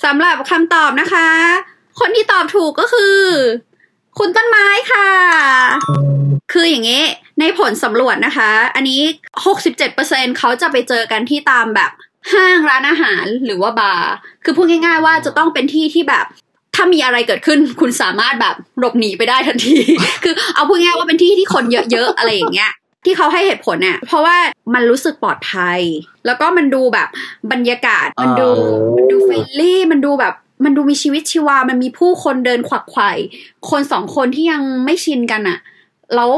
[0.05, 1.29] สำหรับคำตอบนะคะ
[2.01, 3.19] คนที่ตอบถูกก็คือ
[4.19, 5.09] คุณต้นไม้ค่ะ
[6.53, 7.03] คืออย่างนี้
[7.41, 9.01] ในผลสำรวจนะคะ อันนี้
[9.65, 11.91] 67%เขาจะไปเจอกันที่ตามแบบ
[12.33, 14.13] ห้างร้านอาหารหรือว่าบาร์
[14.45, 16.27] คือพูดง่าย ๆ ว่าจะต้องเป็นที่ที่แบบ
[16.77, 19.77] ถ้ามีอะไรเกิดขึ้นคุณสามารถแบบหลบหนีไปได้ทันที
[20.25, 22.73] คือเอาพูดง่ายๆว่าเป็นที่ที่คนเยอะๆอะไรอย่างเงี้ย
[23.05, 24.37] ที่เขาให้เหตุผลเนี่ยเพราะว่า
[24.75, 25.81] มันรู้สึกปลอดภัย
[26.27, 27.09] แล้วก็มันดูแบบ
[27.53, 30.35] บรรยากาศมันดูอ่ามัมันดู friendly มันดูแบบ
[30.65, 33.11] มันดูมีชีวิตชีวา มันมีผู้คนเดินขวักไขว่
[33.71, 35.59] คนสองคนที่ยังไม่ชินกันอะ
[36.15, 36.31] แล้ว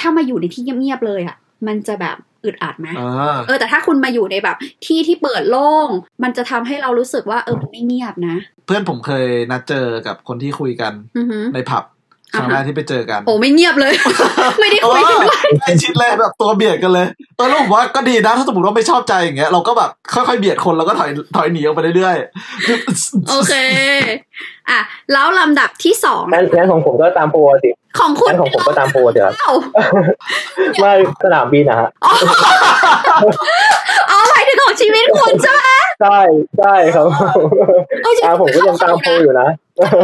[0.00, 3.02] ถ้ามาอยู่ในที่เงียบๆเลยอะมันจะแบบอึดอัดไหมเอ
[3.34, 5.88] อเออแต่ถ้าคุณมาอยู่ในแบบ ที่ที่เปิดโล่ง
[6.22, 11.84] มันจะทำให้เรารู้สึกว่าเออมันไม่เงียบนะ เพื่อนผมเคยนัดเจอกับคนที่คุยกันอือหือในผับ
[12.34, 13.92] ครั้งแรกที่ไปเจอกัน โอ้ไม่เงียบเลย
[14.60, 23.54] ไม่ได้คุยกันด้วยใกล้ชิดเลยแบบตัวเบียดกันเลยเออแล้วผมว่าก็ดีนะถ้าสมมติว่าไม่ชอบใจอย่างเงี้ยเราก็แบบค่อยๆเบียดคนแล้วก็ถอยถอยหนีออกไปเรื่อยๆโอเค
[24.70, 24.80] อะ
[25.12, 29.52] แล้วลำดับที่สองงั้นงั้นของผมก็ตามโปรสิของคุณงั้นของผมก็ตามโปรสิครับเอ้า
[30.82, 30.92] ว่า
[31.24, 34.03] สนามบินนะฮะอ๋อหมายถึง
[34.62, 35.68] ของชีวิตคุณใช่ไหม
[36.00, 36.18] ใช่
[36.58, 37.06] ใช่ครับ
[38.02, 39.48] เอ้ยอ่าผมก็ยังตามโปรอยู่นะ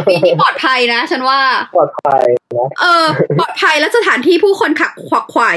[0.07, 1.39] ปีนี้ปลอดภัยนะ ฉันว่า
[1.75, 2.23] ปลอดภัย
[2.59, 3.05] นะเออ
[3.39, 5.53] ปลอดภัยและสถานที่ผู้คนขักขวักไขว่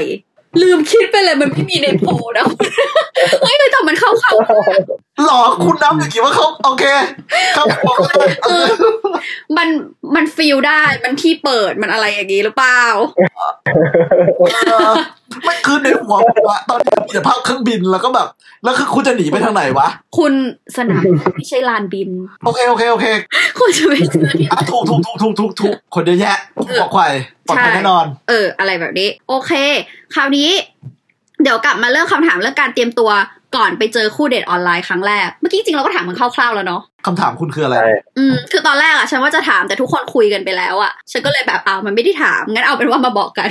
[0.61, 2.45] ลืมคิดไปเลยมันไม่มีในโพลนะ
[3.41, 4.33] เฮ้ยแต่มันเข้าเขา
[5.25, 6.85] หลอกคุณน้ำอย่างนี้ว่าเขาโอเค
[7.55, 8.09] ครับโอเค
[8.47, 8.63] คือ
[9.57, 9.67] มัน
[10.15, 12.83] มันฟีลได้มันที่เปิดมันอะไรอย่างนี้หรือเปล่า
[14.65, 14.91] เออ
[15.43, 18.27] ไม่คือในหัวผมอะตอนนี้มีแต่ภาพเครื่องบินแล้วก็แบบ
[18.63, 20.33] แล้วคือคุณจะหนีไปทางไหนวะ คุณ
[20.77, 21.03] สนาม
[21.35, 22.09] ไม่ใช่ลานบิน
[22.45, 23.05] โอเคโอเคโอเค
[23.59, 26.37] คุณจะไปเจอที่อะถูกถูกถูกถูกถูกถูกคนเยอะแยะ
[26.79, 27.11] ปลอดภัย
[27.47, 29.51] ปลอดภัยแน่นอน เออ อะไรแบบนี้ โอเค
[30.15, 30.49] คราวนี้
[31.45, 33.09] เดี๋ยวกลับมาเรื่องคำถามเรื่องการเตรียมตัว
[33.55, 43.49] ก่อนไปเจอคู่เดทออนไลน์ครั้งแรก เมื่อกี้จริงๆเราก็ถามมันคร่าวๆแล้วเนาะคำถามคุณคืออะไรใช่อืม คือตอนแรกอะฉันว่าจะถามแต่ทุกคนคุยกันไปแล้วอะฉันก็เลยแบบอ้าวมันไม่ได้ถาม งั้นเอาเป็นว่ามาบอกกัน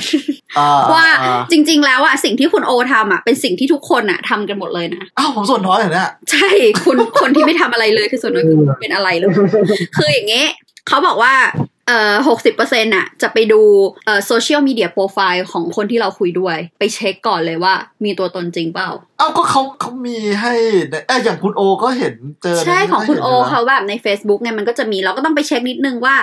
[0.59, 6.49] อ่าว่าอ่าจริง ๆ แล้วอะสิ่งที่คุณโอทำอะเป็นสิ่งที่ทุกคนอะทำกันหมดเลยนะ อ้าวผมส่วนน้อยเหรอเนี่ย ใช่
[6.85, 9.31] คุณคนที่ไม่ทำอะไรเลยคือส่วนน้อยคือเป็นอะไรเลย
[9.97, 10.45] คืออย่างงี้
[10.89, 11.35] เขาบอกว่า
[11.89, 13.61] เอ่อหกสิบเปอร์เซ็นต์อะจะไปดู
[14.07, 18.91] เอ่อ social media profile ของคนที่เราคุยด้วย ไปเช็คก่อนเลยว่ามีตัวตนจริงเปล่า
[19.25, 20.55] อ้าก็เขาเขามีให้
[20.91, 26.15] ในเอ้ยอย่างคุณโอก็เห็นเจอ ใช่ของคุณโอห็นยู่นะเขาแบบใน Facebook เนี่ยมันก็จะมีเราก็ต้องไปเช็คนิดนึงว่า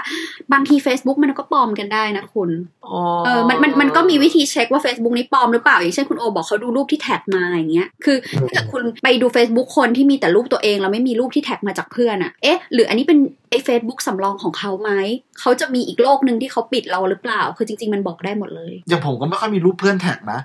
[0.54, 2.50] บางที Facebook มันก็ปลอมกันได้นะคุณ
[2.86, 14.92] อ๋อเออมันมันมันก็มีวิธีเช็คว่า Facebook นี้ปลอมหรือเปล่า อย่างเช่นคุณโอบอกเขาดูรูปที่ tag มาอย่างเงี้ยคือถ้าเกิดคุณไปดู Facebook คนที่มีแต่รูปตัวเองแล้วไม่มีรูปที่ tag มาจากเพื่อนอะเอ๊ะหรืออันนี้เป็นไอ้ Facebook สำรองของเขาไหม
[15.40, 20.40] เขาจะมีอีกโลกหนึ่งที่เขาปิดเราหรือเปล่า คือจริง ๆ มันบอกได้หมดเลย อย่างผมก็ไม่ค่อยมีรูปเพื่อน tag นะ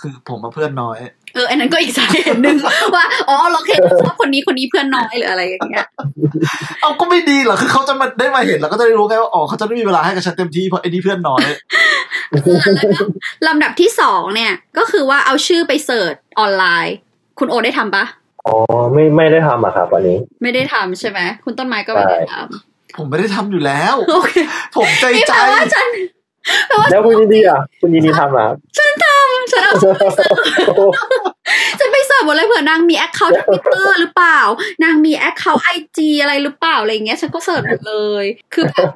[0.00, 0.98] คือผมมาเพื่อนน้อย
[1.34, 2.56] เอออันนั้นก็อีกสาเหตุหนึ่ง
[2.94, 5.86] ว่าอ๋อเราเคยชอบคนนี้คนนี้เพื่อนน้อยหรืออะไรอย่างเงี้ย
[6.80, 11.46] เอาก็ไม่ดีเหรอคือเขาจะมาได้มาเห็นแล้วก็จะได้รู้ไงว่าอ๋อเขาจะไม่มีเวลาให้กับฉันเต็มที่เพราะไอ้นี่เพื่อนน้อย
[13.46, 16.96] ลำดับที่สองเนี่ย ก็คือว่าเอาชื่อไป search online
[17.38, 18.04] คุณโอได้ทำปะ
[18.46, 18.54] อ๋อ
[18.92, 22.34] ไม่ไม่ได้ทำอะครับวันนี้ ไม่ได้ทำใช่ไหมคุณต้นไม้ก็ไม่ได้ท
[22.96, 24.32] ผมไม่ได้ทำอยู่แล้วำโอเค
[24.76, 25.88] ผมใจนี่ใจแปลว่าฉัน
[26.68, 28.56] แปลว่าแล้วคุณยินดีอะคุณยินดีทำเหรอครับ
[29.50, 30.36] ฉันเอาชื่อไป search
[31.78, 34.40] ฉันไป search หมดเลยเผื่อนางมี account ทวิตเตอร์หรือเปล่า
[34.84, 38.24] นางมี account IG อะไรหรือเปล่าอะไรอย่างเงี้ย ฉันก็ search หมดเลย
[38.54, 38.88] คือแบบ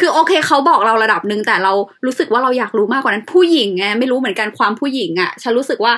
[0.00, 1.72] คือโอเคเขาบอกเราระดับหนึ่งแต่เรา
[2.06, 5.94] รู้สึกว่าเราอยากรู้มากกว่านั้นผู้หญิงไงไม่รู้เหมือนกันความผู้หญิงอะ ฉันรู้สึกว่า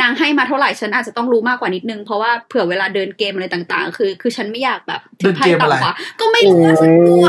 [0.00, 7.26] นางให้มาเท่าไหร่ฉันอาจจะต้องรู้มากกว่านิดนึง เพราะว่าเผื่อเวลาเดินเกมอะไรต่างๆ คือ คือฉันไม่อยากแบบเดินเกมอะไรต่ำกว่าก็ไม่รู้ว่าฉันกลัว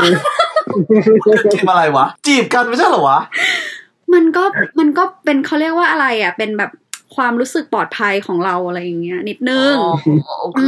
[1.50, 3.20] เกมอะไรวะ จีบกันไม่ใช่เหรอวะ
[4.14, 4.44] มันก็
[4.78, 6.70] มันก็เป็นเขาเรียกว่าอะไรอะ เป็นแบบ
[7.16, 9.92] ความรู้สึกปลอดภัยของเราอะไรอย่างเงี้ย นิดนึงอ๋อ
[10.42, 10.62] โอเค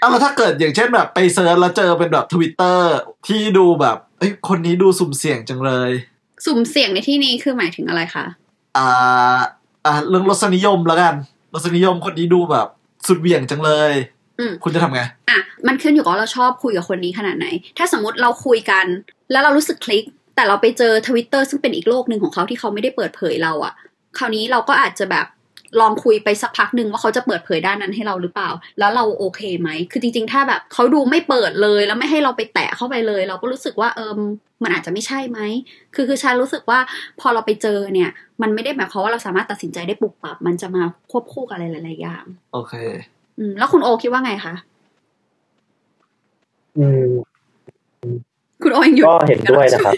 [0.00, 2.94] เอาแล้วถ้าเกิดอย่างเช่นแบบไป search แล้วเจอเป็นแบบทวิตเตอร์
[3.28, 5.90] ที่ดูแบบเอ้ยคนนี้ดูสุ่มเสี่ยงจังเลย
[6.46, 8.26] สุ่มเสี่ยงในที่นี้คือหมายถึงอะไรคะ
[8.76, 8.88] อ่า
[9.86, 11.14] อ่าเรื่องรสนิยมแล้วกัน
[11.54, 12.66] รสนิยมคนนี้ดูแบบ
[13.06, 13.92] สุดเหวี่ยงจังเลย
[14.38, 17.46] อืมคุณจะทำไง อะ มันขึ้นอยู่กับว่าเราชอบคุยกับคนนี้ขนาดไหน
[17.78, 18.86] ถ้าสมมติเราคุยกัน
[19.30, 20.04] แล้วเรารู้สึกคลิก
[20.36, 23.74] แต่เราไปเจอทวิตเตอร์ซึ่งเป็นอีกโลกหนึ่งของเขาที่เขาไม่ได้เปิดเผยเราอะ
[24.18, 25.26] คราวนี้เราก็อาจจะแบบ
[25.80, 34.12] ลองคุยไปสักพักหนึ่งว่าเขาจะเปิดเผยด้านนั้นให้เราหรือเปล่า แล้วเราโอเคไหม คือจริง ๆ ถ้าแบบเขาดูไม่เปิดเลยแล้วไม่ให้เราไปแตะเข้าไปเลย เราก็รู้สึกว่าเออ
[34.62, 35.38] มันอาจจะไม่ใช่ไหม
[35.94, 36.78] คือคือฉันรู้สึกว่า
[37.20, 38.10] พอเราไปเจอเนี่ย
[38.42, 42.74] มันไม่ได้หมายความว่าเราสามารถตัดสินใจได้ปุบปับ มันจะมาควบคู่กับอะไรหลายๆอย่าง โอเค
[43.38, 44.54] อืม แล้วคุณโอคิดว่าไงคะ
[46.78, 47.10] อืม
[48.62, 49.94] คุณโอยังอยู่ก็เห็นด้วยนะครับ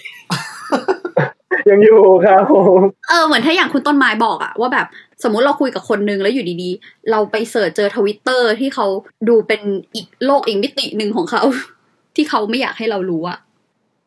[1.70, 4.86] ยังอยู่ครับผมเออเหมือนถ้าอย่างคุณต้นไม้บอกอะว่าแบบ
[5.22, 8.86] สมมุติเราคุยกับคนนึงแล้วอยู่ดีๆ เราไป search เจอทวิตเตอร์ที่เขา
[9.28, 9.60] ดูเป็น
[9.94, 11.42] อีกโลกอีกมิติหนึ่งของเขา
[12.16, 13.38] ที่เขาไม่อยากให้เรารู้อะ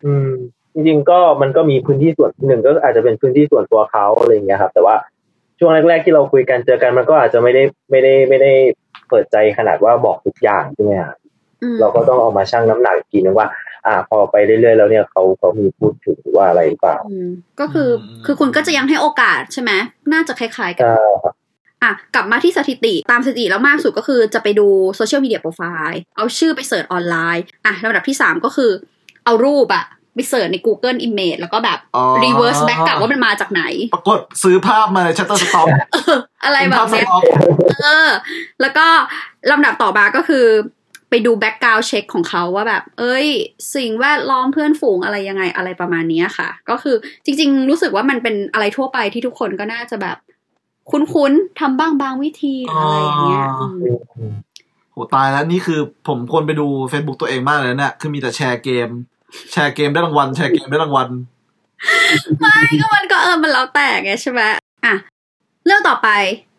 [0.06, 0.32] อืม
[0.74, 4.95] จริงๆก็มันก็มีพื้นที่ส่วนหนึ่งก็อาจจะเป็นพื้นที่ส่วนตัวเขาอะไรอย่างเงี้ยครับ แต่ว่า
[5.60, 8.52] ช่วงแรก ๆ ที่เราคุยกันเจอกันมันก็อาจจะไม่ได้ไม่ได้ไม่ได้
[9.10, 11.15] เปิดใจขนาดว่าบอกทุกอย่างใช่ไหมครับ
[11.63, 13.47] อืมเราก็ต้องเอามาชั่งน้ำหนักอีกทีนึงว่า
[13.85, 19.71] อ่าพอไปเรื่อยๆแล้วเนี่ยเขาเขามีพูดถึงหรือว่าอะไรหรือเปล่าอืมก็คืออมคือคุณก็จะยังให้โอกาสใช่ไหม
[20.13, 21.33] น่าจะคล้ายๆกันใช่ครับ
[21.83, 28.71] อะกลับมาที่สถิติตามสถิติแล้วมากสุดก็คือจะไปดูโซเชียลมีเดียโปรไฟล์เอาชื่อไป search ออนไลน์อะลำดับที่ 3 ก็คือ
[29.25, 33.63] เอารูปอะไป search ใน Google Image แล้วก็แบบอ๋อ reverse back กลับว่ามันมาจากไหน
[33.93, 35.67] ปรากฏซื้อภาพมาใน Shutterstock
[36.43, 37.23] อะไรแบบสเนี้ยต็อก
[37.81, 38.09] เออ
[38.61, 38.85] แล้วก็
[39.51, 40.45] ลำดับต่อมาก็คือ
[41.13, 43.28] ไปดูแบ็กกราว d เช็คของเขาว่าแบบ เอ้ย
[43.76, 46.95] สิ่งแวดล้อมเพื่อนฝูงอะไรยังไงอะไรประมาณเนี้ยค่ะ ก็คือ
[47.26, 50.17] จริง ๆ รู้สึกว่ามันเป็นอะไรทั่วไปที่ทุกคนก็น่าจะแบบ
[50.91, 53.67] คุ้นๆทำบ้างบางวิธีหรืออะไรอย่างเงี้ยอื
[54.32, 54.34] ม
[54.91, 58.89] โหตายแล้วนี่คือผมควรไปดู Facebook ตัวเองมากเลยนะเนี่ยคือมีแต่แชร์เกม
[59.52, 61.10] แชร์เกมได้รางวัลแชร์เกมได้รางวัล
[62.41, 64.41] ไม่ก็มันก็เออมันแล้วแต่ไงใช่ไหม
[64.86, 64.95] อะ
[65.65, 66.10] เรื่องต่อไป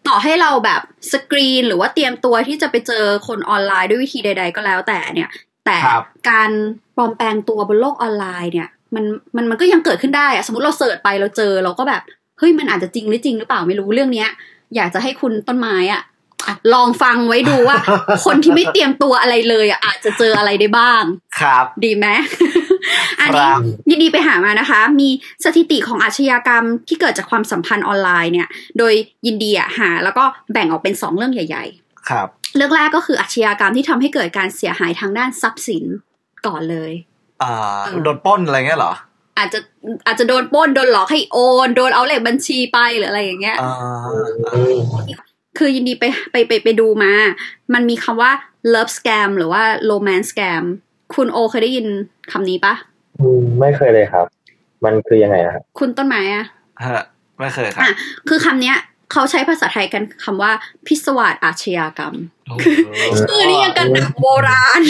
[0.09, 0.81] ต่อให้เราแบบ
[1.12, 5.31] สกรีนหรือว่าเตรียมตัวที่จะไปเจอคนออนไลน์ด้วยวิธีใด ๆ ก็แล้วแต่เนี่ย
[5.67, 6.51] แต่ครับการ
[6.97, 9.05] ปลอมแปลงตัวบนโลกออนไลน์เนี่ย มัน
[9.37, 12.03] มันมันก็ยังเกิดขึ้นได้อะสมมติเราเสิร์ชไปเราเจอเราก็แบบ
[12.38, 14.29] เฮ้ยมันอาจจะจริงหรือจริงหรือเปล่าไม่รู้เรื่องเนี้ย
[14.77, 16.03] อยากจะให้คุณต้นไม้อะ
[16.47, 17.79] อะลองฟังไว้ดูว่า
[18.25, 21.03] คนที่ไม่เตรียมตัวอะไรเลยอะอาจจะเจออะไรได้บ้าง
[21.41, 22.07] ครับ ดีไหม
[23.20, 25.09] อันคนี้รับยินดีไปหามานะคะ มี
[25.44, 28.48] สถิติของอาชญากรรมที่เกิดจากความสัมพันธ์ออนไลน์เนี่ย
[28.79, 28.94] โดย
[29.27, 31.64] ยินดีอะหา แล้วก็แบ่งออกเป็นสองเรื่องใหญ่
[32.09, 35.85] ครับๆเรื่องแรกก็คืออาชญากรรมที่ทำให้เกิดการเสียหายทางด้านทรัพย์สิน
[36.46, 36.92] ก่อนเลย
[37.42, 37.53] อ่า
[37.85, 38.92] เออโดนปล้นอะไรเงี้ยเหรอ
[39.38, 39.59] อาจจะ
[40.07, 43.72] อาจจะโดนปล้นโดนหลอกให้โอน โดนเอาเลขบัญชีไปหรืออะไรอย่างเงี้ยอ่า
[45.59, 47.12] คือยินดีไปไปไปไปดูมา
[47.75, 48.33] มันมีคำว่า
[48.75, 50.64] love scam หรือว่า romance scam
[51.14, 51.87] คุณโอเคยได้ยิน
[52.33, 52.75] คำนี้ปะ
[53.22, 54.26] อืมไม่เคยเลยครับ
[54.85, 56.46] มันคือยังไงนะครับคุณต้นไม้อะ
[56.87, 57.02] ฮะ
[57.38, 57.92] ไม่เคยครับอะ
[58.28, 58.78] คือคำเนี้ย
[59.12, 60.52] เขาใช้ภาษาไทยกันคำว่า
[60.87, 62.14] พิศวาสอาชญากรรม
[62.48, 62.68] โอ้โห
[63.30, 64.82] คือนี่ยังกันหนังโบราณ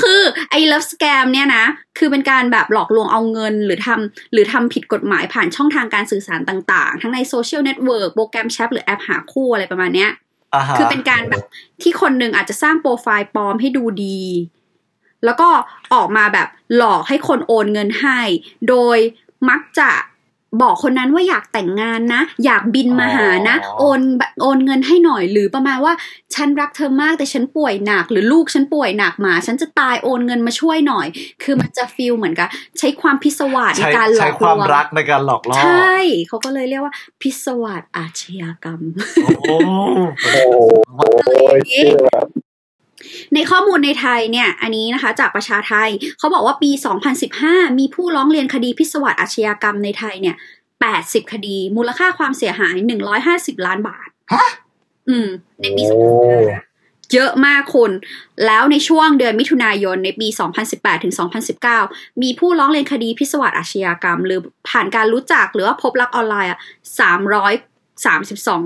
[0.00, 1.64] คือไอ้ love scam เนี่ยนะ
[1.98, 11.42] คือเป็นการแบบหลอกลวงเอาเงินหรือทำหรือทำผิดกฎหมายผ่านช่องทางการสื่อสารต่างๆ ทั้งในโซเชียลเน็ตเวิร์กโปรแกรมแชทหรือแอปหาคู่อะไรประมาณเนี้ยฮะคือเป็นการแบบ
[11.82, 14.20] ที่คนหนึ่งอาจจะสร้างโปรไฟล์ปลอมให้ดูดี
[15.24, 15.48] แล้วก็
[15.94, 18.20] ออกมาแบบหลอกให้คนโอนเงินให้
[18.68, 18.98] โดย
[19.48, 19.90] มักจะ
[20.62, 24.00] บอกคนนั้นว่าอยากแต่งงานนะ อยากบินมาหานะ โอน
[24.42, 25.94] โอนเงินให้หน่อยหรือประมาณว่า
[26.34, 31.06] ฉันรักเธอมากแต่ฉันป่วยหนัก หรือลูกฉันป่วยหนักหมาฉันจะตายโอนเงินมาช่วยหน่อย
[31.42, 35.94] คือมันจะฟีลเหมือนกับใช้ความพิศวาสในใช้การหลใช้อกคลวามวงรักในการหลอกล่อใช่
[36.28, 38.80] เขาก็เลยเรียกว่าพิศวาสอาชญากรรม
[39.24, 39.70] โอ้โห
[43.34, 45.88] ในข้อมูลในไทยเนี่ยอันนี้นะคะจากประชาไทย
[46.18, 46.70] เขาบอกว่าปี
[47.24, 50.36] 2015 มีผู้ร้องเรียนคดีพิศวาสอาชญากรรมในไทยเนี่ย
[50.84, 52.76] 80 คดี มูลค่าความเสียหาย
[53.22, 54.46] 150 ล้านบาทฮะ
[55.08, 55.28] อืม
[55.60, 55.98] ในปีโอ้
[56.60, 56.68] 2015
[57.14, 57.92] เยอะมากคุณ
[58.46, 60.28] แล้วในช่วงเดือนมิถุนายนในปี
[60.66, 61.14] 2018 ถึง
[61.68, 66.58] 2019 มีผู้ร้องเรียนคดีพิศวาสอาชญากรรม หรือผ่านการรู้จักหรือว่าพบรักออนไลน์อะ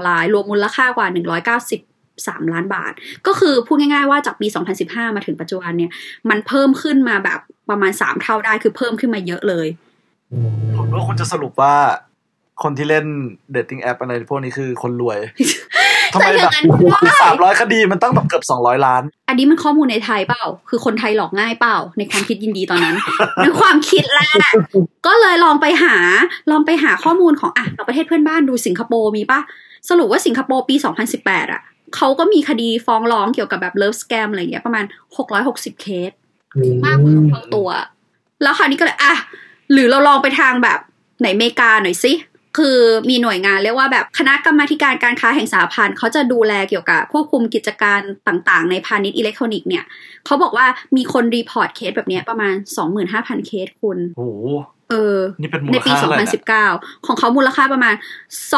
[0.00, 1.06] 332ราย รวมมูลค่ากว่า
[2.16, 2.92] 193ล้านบาท
[3.26, 4.46] ก็คือพูดง่ายๆว่าจากปี
[4.82, 5.90] 2015 มาถึงปัจจุบันเนี่ย
[6.30, 9.66] มันเพิ่มขึ้นมาแบบประมาณ 3 เท่าได้คือเพิ่มขึ้นมาเยอะเลย
[10.76, 11.74] ผมว่าคุณจะสรุปว่า
[12.62, 13.06] คนที่เล่น
[13.52, 15.18] เดทติ้งแอปอะไรพวกนี้คือคนรวย
[16.12, 22.96] ทำไมแต่อแบย่าบงนั้นก็ได้สามร้อยคดีมันต้องแบบเกือบสองร้อยล้าน อันนี้มันข้อมูลในไทยเปล่า คือคนไทยหลอกง่ายเปล่า ในความคิดยินดีตอนนั้น
[23.42, 24.38] ในความคิดแรก
[25.06, 25.96] ก็เลยลองไปหา
[26.50, 29.40] ลองไปหาข้อมูลของอะเราประเทศเพื่อนบ้านดูสิงคโปร์มีปะ
[29.88, 30.74] สรุปว่าสิงคโปร์ปี
[31.14, 31.62] 2018 อะ
[31.96, 34.84] เขาก็มีคดีฟ้องร้องเกี่ยวกับแบบ love scam อะไรอย่างเงี้ยประมาณ
[35.32, 36.10] 660เคส
[36.84, 37.68] มากกว่าเท่าตัว
[38.42, 39.14] แล้วคราวนี้ก็เลยอะ
[39.72, 40.78] หรือเราลองไปทางแบบ
[41.20, 42.12] ไหนอเมริกาหน่อยสิ
[42.58, 42.78] คือ
[43.08, 49.84] มีหน่วยงานเรียกว่าแบบคณะกรรมาธิการการค้าแห่งสหพันธ์เขาจะดูแลเกี่ยวกับควบคุมกิจการต่างๆ ในพาณิชย์อิเล็กทรอนิกส์เนี่ย
[50.26, 52.54] เขาบอกว่ามีคน report case แบบเนี้ยประมาณ
[53.00, 54.48] 25,000 เคสคุณโอ้โห
[54.90, 56.30] เออนี่เป็นมูในลปีค่าเท่าไหร่เนี่ย
[56.68, 57.94] 2019 ของเขามูลค่าประมาณ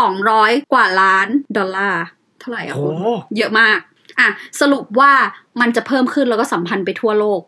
[0.04, 3.78] 200 กว่าล้านดอลลาร์เท่าไหร่อะโอ้คุณโหเยอะมาก
[4.20, 4.28] อะ
[4.60, 5.12] สรุปว่า
[5.60, 7.42] มันจะเพิ่มขึ้นแล้วก็สัมพันธ์ไปทั่วโลก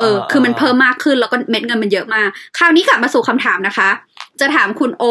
[0.00, 3.88] เออ คือมันเพิ่มมากขึ้นแล้วก็เม็ดเงินมันเยอะมาก คราวนี้กลับมาสู่คำถามนะคะ
[4.40, 5.04] จะถามคุณโอ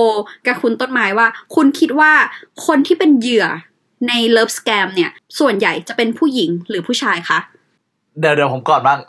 [0.45, 2.11] กับคุณต้นไม้ว่า คุณคิดว่า
[2.67, 3.45] คนที่เป็นเหยื่อ
[4.07, 7.39] ในเลิฟสแกมเนี่ย ส่วนใหญ่จะเป็นผู้หญิงหรือผู้ชายคะ
[8.19, 8.99] เดี๋ยวเดี๋ยวผมก่อนบ้าง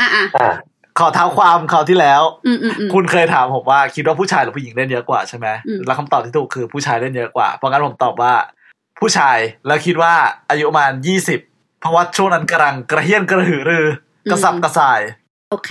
[0.00, 0.52] อะอะอ่า
[0.98, 8.32] ขอเท้าความคราวที่แล้วอืมอืมอืมคุณเคยถามผมว่าคิดว่าผู้ชายหรือผู้หญิงเล่นเยอะกว่าใช่ไหมอืมแล้วคำตอบที่ถูกคือผู้ชายเล่นเยอะกว่า เพราะงั้นผมตอบว่า
[9.00, 10.14] ผู้ชายแล้วคิดว่า
[10.50, 11.40] อายุประมาณยี่สิบ
[11.80, 13.86] เพราะว่าช่วงนั้นกำลังกระเฮี้ยนกระหือรือ
[14.30, 15.00] กระสับกระส่าย
[15.50, 15.70] โอเค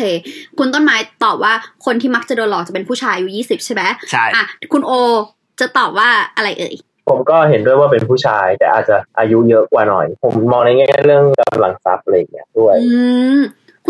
[0.58, 1.54] คุณต้นไม้ตอบว่า
[1.86, 4.92] คนที่มักจะโดนหลอกจะเป็นผู้ชายอายุยี่สิบใช่ไหมใช่อะคุณโอ
[5.60, 6.76] จะตอบว่าอะไรเอ่ย
[7.10, 13.00] ผมก็เห็นด้วยว่าเป็นผู้ชาย แต่อาจจะอายุเยอะกว่าหน่อย ผมมองในแง่เรื่องกำลังทรัพย์อะไรอย่างเงี้ยด้วยอื
[13.38, 13.40] ม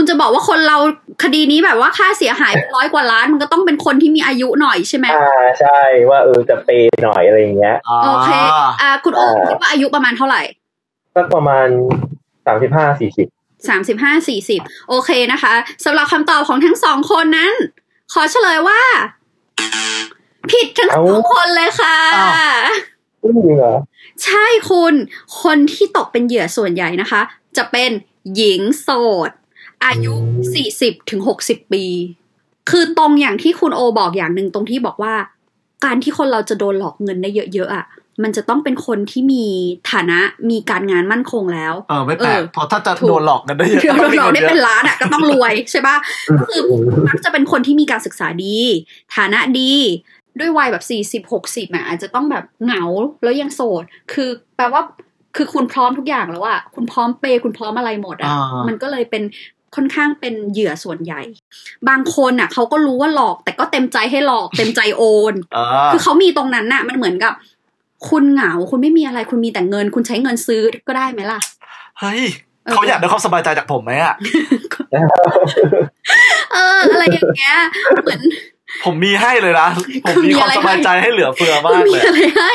[0.01, 0.77] คุณจะบอกว่าคนเรา
[1.23, 8.29] คดีนี้แบบว่าค่าเสียหายร้อยกว่าล้านมันก็ต้องเป็นคนที่มีอายุหน่อยใช่ไหมอ่าใช่ว่าเออจะเปย์หน่อยอะไรอย่างเงี้ยอ๋อโอเค
[8.81, 10.41] อ่าคุณโอคิดว่าอายุประมาณเท่าไหร่
[11.15, 11.67] สักประมาณ
[12.45, 13.27] สามสิบห้าสี่สิบ
[13.67, 15.53] สามสิบห้าสี่สิบโอเคนะคะ
[15.85, 17.53] สำหรับคำตอบของทั้งสองคนนั้น
[18.13, 18.81] ขอเฉลยว่า
[20.51, 23.75] ผิดทั้งสองคนเลยค่ะอ้าวจริงเหรอ
[24.23, 24.93] ใช่คุณ
[25.41, 27.21] คนที่ตกเป็นเหยื่อส่วนใหญ่นะคะ
[27.57, 27.91] จะเป็น
[28.35, 28.89] หญิงโส
[29.29, 29.31] ด
[29.85, 30.13] อายุ
[30.61, 31.85] 40ถึง60ปี
[32.69, 35.13] คือตรงอย่างที่คุณโอบอกอย่างหนึ่งตรงที่บอกว่า
[35.85, 37.85] การที่คนเราจะโดนหลอกเงินได้เยอะๆอะ
[38.23, 39.45] มันจะต้องเป็นคนที่มี
[39.91, 45.95] ฐานะมีการงานมั่นคงแล้วเออไม่แปลกเออเพราะถ้าจะถูกโดนหลอกกันได้เยอะเดี๋ยวก็ต้องมีเรางิได้ยอะเป็นล้านอะก็ต้องรวยใช่ปะ
[46.47, 46.61] คือ
[47.07, 48.57] มักจะเป็นคนที่มีการศึกษาดี
[49.15, 49.73] ฐานะดี
[50.39, 52.83] ด้วยวัยแบบสี่สิบหกสิบอะอาจจะต้องแบบเหงา
[53.23, 54.81] แล้วยังโสด คือแปลว่า
[55.35, 59.23] คือคุณพร้อมทุกอย่างแล้วอะคุณพร้อมเปย์คุณพร้อมอะไรหมดอะอ่ามันก็เลยเป็น
[59.75, 61.21] ค่อนข้างเป็นเหยื่อส่วนใหญ่
[61.89, 67.34] บางคนอะเขาก็รู้ว่าหลอก แต่ก็เต็มใจให้หลอก เต็มใจโอนเออคือเขามีตรงนั้นน่ะ มันเหมือนกับ
[68.10, 71.39] คุณเหงาคุณไม่มีอะไรคุณมีแต่เงิน คุณใช้เงินซื้อก็ได้ไหมล่ะ
[71.99, 72.21] เฮ้ย
[72.71, 74.15] เขาอยากได้ความสบายใจจากผมไหมอะ
[76.53, 77.55] เออ อะไรอย่างเงี้ย
[78.01, 78.21] เหมือน
[78.86, 79.69] ผมมีให้เลยนะ
[80.03, 82.53] ผมคือมีมีความอะไรสบายใจให้เหลือเฟือมัมานกมีเลยอะไรให้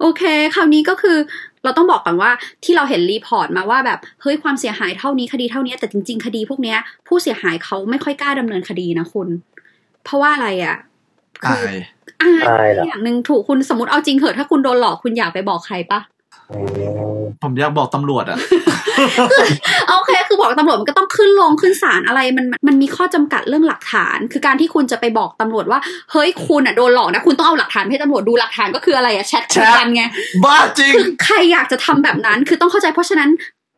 [0.00, 0.22] โอเค
[0.54, 1.16] คราวนี้ก็คือ
[1.64, 2.30] เราต้องบอกก่อนว่า
[2.64, 9.28] ที่เราเห็น report มาว่าแบบเฮ้ยความเสียหายเท่านี้คดีเท่านี้แต่จริง ๆ คดีพวกเนี้ย ผู้เสียหายเขาไม่ค่อยกล้าดำเนินคดีนะคุณ
[10.04, 10.76] เพราะว่าอะไรอะ
[11.46, 11.74] อาย
[12.22, 16.21] อายอายเหรออย่างหนึ่งถูกคุณสมมติเอาจริงเหอะถ้าคุณโดนหลอกคุณอยากไปบอกใครปะอืม
[17.42, 18.38] ผมอยากบอกตำรวจอะ
[19.90, 25.80] โอเคคือบอกตำรวจมันก็ต้องขึ้นลงขึ้นศาลอะไรมันมันมันมีข้อจำกัดเรื่องหลักฐาน คือการที่คุณจะไปบอกตำรวจว่า
[26.12, 30.02] เฮ้ยคุณอะโดนหลอกนะ คุณต้องเอาหลักฐานให้ตำรวจดูหลักฐานก็คืออะไรอะแชทคุยกันไง
[30.44, 33.30] บ้าจริงคือใครอยากจะทำแบบนั้น คือต้องเข้าใจเพราะฉะนั้น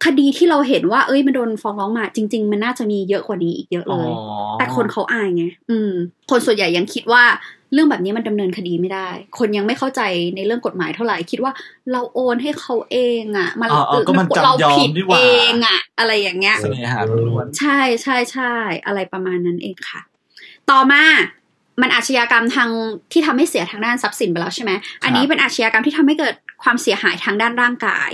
[0.04, 4.12] คดีที่เราเห็นว่าเอ้ยมันโดนฟ้องร้องมา จริง ๆ มันน่าจะมีเยอะกว่านี้อีกเยอะอ๋เลอย
[4.58, 5.90] แต่คนเขาอายไงอืม
[6.30, 7.22] คนส่วนใหญ่ยังคิดว่า
[7.72, 10.00] เรื่องแบบนี้มันดำเนินคดีไม่ได้ คนยังไม่เข้าใจ
[10.36, 11.52] ในเรื่องกฎหมายเท่าไหร่ คิดว่า
[11.92, 15.22] เราโอนให้เขาเองอะมันอ๋ออ๋อก็มันเราจำยอมผิดนี่หว่าเอ
[15.52, 18.54] งอะอะไรอย่างเงี้ยเสน่หาล้วนใช่ใช่ใช่
[18.86, 20.00] อะไรประมาณนั้นเองค่ะ
[20.70, 21.02] ต่อมา
[21.82, 22.70] มันอาชญากรรมทาง
[23.12, 24.72] ที่ทำให้เสียทางด้านทรัพย์สินไปแล้วใช่ไหม
[25.04, 28.10] อันนี้เป็นอาชญากรรมที่ทำให้เกิดความเสียหายทางด้านร่างกาย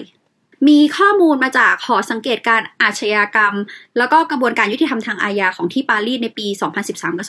[0.68, 3.54] มีข้อมูลมาจากหอสังเกตการณ์อาชญากรรม
[3.98, 6.46] แล้วก็กระบวนการยุติธรรมทางอาญาของที่ปารีสในปี
[6.82, 7.26] 2013 กับ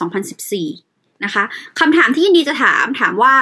[0.50, 0.91] 2014
[1.26, 1.44] นะคะ
[1.80, 3.36] คำถามที่ยินดีจะถามถามว่า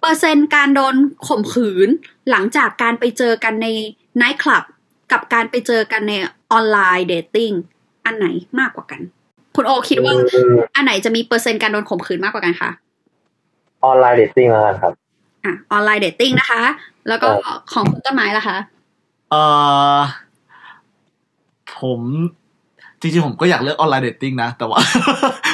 [0.00, 0.94] เปอร์เซ็นต์การโดน
[1.28, 1.88] ข่มขืน
[2.30, 3.66] หลังจากการไปเจอกันใน
[4.16, 4.64] ไนท์คลับ
[5.12, 6.12] กับการไปเจอกันใน
[6.52, 7.50] online dating
[8.04, 8.26] อันไหน
[8.58, 9.00] มากกว่ากัน
[9.56, 12.70] คุณโอคิดว่าอืมอันไหนจะมีเปอร์เซ็นต์การโดนข่มขืนมากกว่ากันคะ
[13.84, 14.92] online dating แล้วกันครับ
[15.44, 16.62] อะ online dating นะคะ
[17.08, 18.56] แล้วก็ครับของคุณต้นไม้ล่ะคะ
[19.30, 19.34] เอ
[19.96, 19.98] อ
[21.78, 22.00] ผม
[23.00, 24.80] จริงๆผมก็อยากเลือก online dating นะ แต่ว่า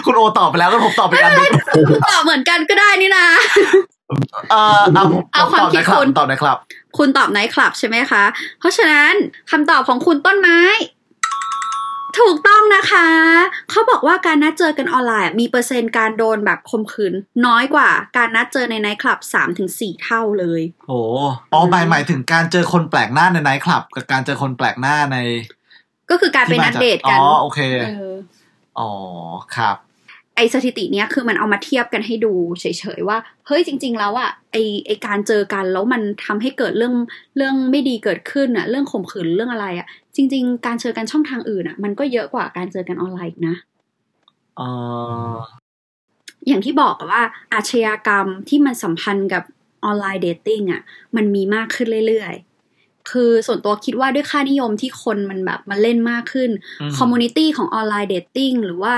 [0.07, 1.51] คุณโอตอบไปแล้วก็ผมตอบไปอันหนึ่ง
[2.11, 3.27] ตอบเหมือนกันก็ได้นี่นะ
[4.51, 6.57] เออเอาผมเอาผมความตอบคิดนะครับคุณผมตอบนะครับ
[6.99, 8.25] คุณตอบไนท์คลับใช่ไหมคะ
[8.61, 9.13] เพราะฉะนั้น
[9.51, 10.61] คำตอบของคุณต้นไม้
[12.19, 13.09] ถูกต้องนะคะ
[13.71, 17.15] เขาบอกว่าการนัดเจอกันออนไลน์ มีเปอร์เซ็นต์การโดนแบบข่มขืน
[17.47, 20.99] น้อยกว่าการนัดเจอในไนท์คลับสามถึงสี่เท่าเลย โอ้
[21.53, 25.17] อ๋อหมายหมายถึงการเจอคนแปลกหน้าในไนท์คลับ กับการเจอคนแปลกหน้าใน
[26.11, 28.15] ก็คือการไปนัดเดทกันอ๋อโอเคเออ
[28.79, 28.91] อ๋อ
[29.57, 29.77] ครับ
[30.37, 32.65] ไอสถิติเนี้ยคือมันเอามาเทียบกันให้ดูเฉ
[32.99, 36.95] ยๆว่าเฮ้ยจริง ๆ แล้วอะไอไอการเจอกันแล้วมันทำให้เกิดเรื่อง
[37.37, 43.55] เรื่องไม่ดีเกิดขึ้นอะเรื่องข่มขืนเรื่องอะไรอะจริง ๆ การเจอกันช่องทางอื่นอะมันก็เยอะกว่าการเจอกันออนไลน์อีกนะ
[44.57, 44.63] เอ
[45.33, 45.37] อ
[46.47, 47.23] อย่างที่บอกอะว่า
[47.53, 49.43] อาชญากรรมที่มันสัมพันธ์กับ
[49.85, 50.83] online dating อะ
[51.17, 52.56] มันมีมากขึ้นเรื่อยๆ
[53.11, 58.95] คือส่วนตัวคิดว่าด้วยค่านิยมที่คนมันแบบมันเล่นมากขึ้นอืม community ของ online dating หรือว่า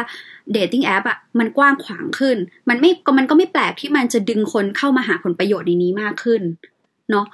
[0.53, 2.37] dating app อะมันกว้างขวางขึ้น
[2.69, 6.43] มันไม่ก็มันก็ไม่แปลกที่มันจะดึงคนเข้ามาหาผลประโยชน์ในนี้มากขึ้น
[7.11, 7.27] เนาะ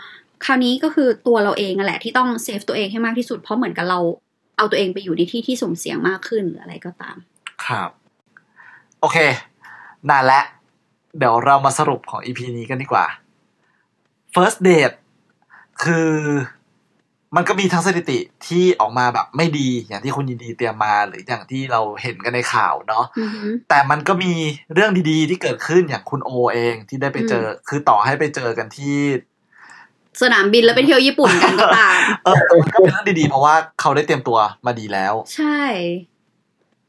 [0.44, 3.99] คราวนี้ก็คือตัวเราเองนั่นแหละที่ต้อง save ตัวเองให้มากที่สุดเพราะเหมือนกับเรา
[4.59, 7.16] เอาตัวเองไปอยู่ในที่ที่สุ่มเสี่ยงมากขึ้นหรืออะไรก็ตาม
[7.64, 7.90] ครับ
[9.01, 9.18] โอเค
[10.11, 10.44] นานแล้ว
[11.18, 13.07] เดี๋ยวเรามาสรุปของ EP นี้กันดีกว่า
[14.34, 14.96] first date
[15.84, 16.11] คือ
[17.37, 24.32] มันก็มีทั้งสถิติที่ออกมาแบบไม่ดีอย่างที่คุณยินดีเตรียมมาหรืออย่างที่เราเห็นกันในข่าวเนาะอือฮึแต่มันก็มี
[24.74, 28.97] เรื่องดีๆ ที่เกิดขึ้นอย่างคุณโอเองที่ได้ไปเจออคือต่อให้ไปเจอกันที่
[30.22, 35.61] สนามบินแล้วไปเที่ยวญี่ปุ่นกันก็ตามเออมันก็เป็นเรื่องดีๆ เพราะว่าเขาได้เตรียมตัวมาดีแล้ว ใช่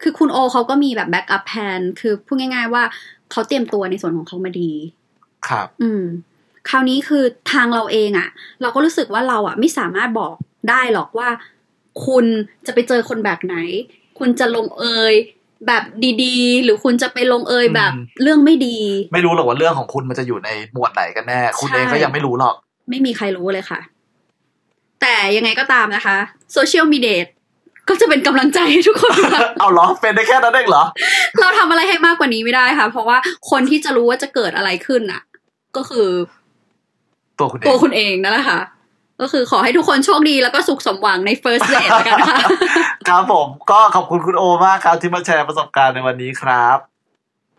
[0.01, 2.83] คือคุณโอเขาก็มีแบบแบ็กอัพแพนคือพูดง่าย ๆ ว่า
[3.31, 4.71] เขาเตรียมตัวในส่วนของเขามาดี
[5.47, 6.03] ครับ อืม
[6.69, 8.29] คราวนี้คือทางเราเองอะ
[8.61, 10.35] เราก็รู้สึกว่าเราอะไม่สามารถบอก
[10.69, 11.29] ได้หรอกว่า
[12.05, 12.25] คุณ
[12.65, 13.55] จะไปเจอคนแบบไหน
[14.19, 15.13] คุณจะลงเอย
[15.67, 15.83] แบบ
[16.23, 18.77] ดีๆ หรือคุณจะไปลงเอยแบบอืมเรื่องไม่ดี
[19.13, 22.55] ไม่รู้หรอกว่าเรื่องของคุณมันจะอยู่ในหมวดไหนกันแน่ คุณใช่เองก็ยังไม่รู้หรอก
[22.89, 23.79] ไม่มีใครรู้เลยค่ะ
[25.01, 26.17] แต่ยังไงก็ตามนะคะ
[26.53, 27.17] โซเชียลมีเดีย
[27.89, 30.83] ก็จะเป็นกำลังใจให้ทุกคนค่ะเอาเหรอเป็นได้แค่นั้นเองเหรอ
[31.39, 33.17] เราทำอะไรให้มากกว่านี้ไม่ได้ค่ะ เพราะว่า
[33.51, 35.21] คนที่จะรู้ว่าจะเกิดอะไรขึ้นอะ
[35.75, 36.07] ก็คือ
[37.39, 38.61] ตัวคุณเอตัวงคุณเองนั่นแหละค่ะ
[39.21, 42.39] ก็คือขอให้ทุกคนโชคดีแล้วก็สุขสมหวังใน first date แล้วกันค่ะ
[43.09, 46.77] ครับผมก็ขอบคุณคุณโอมากครับที่มาแชร์ประสบการณ์ในวันนี้ครับ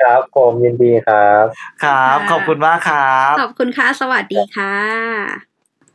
[0.00, 1.44] ครับผมยินดีครับ
[1.84, 5.55] ครับค่ะขอบคุณมากครับ ขอบคุณค่ะ สวัสดีค่ะ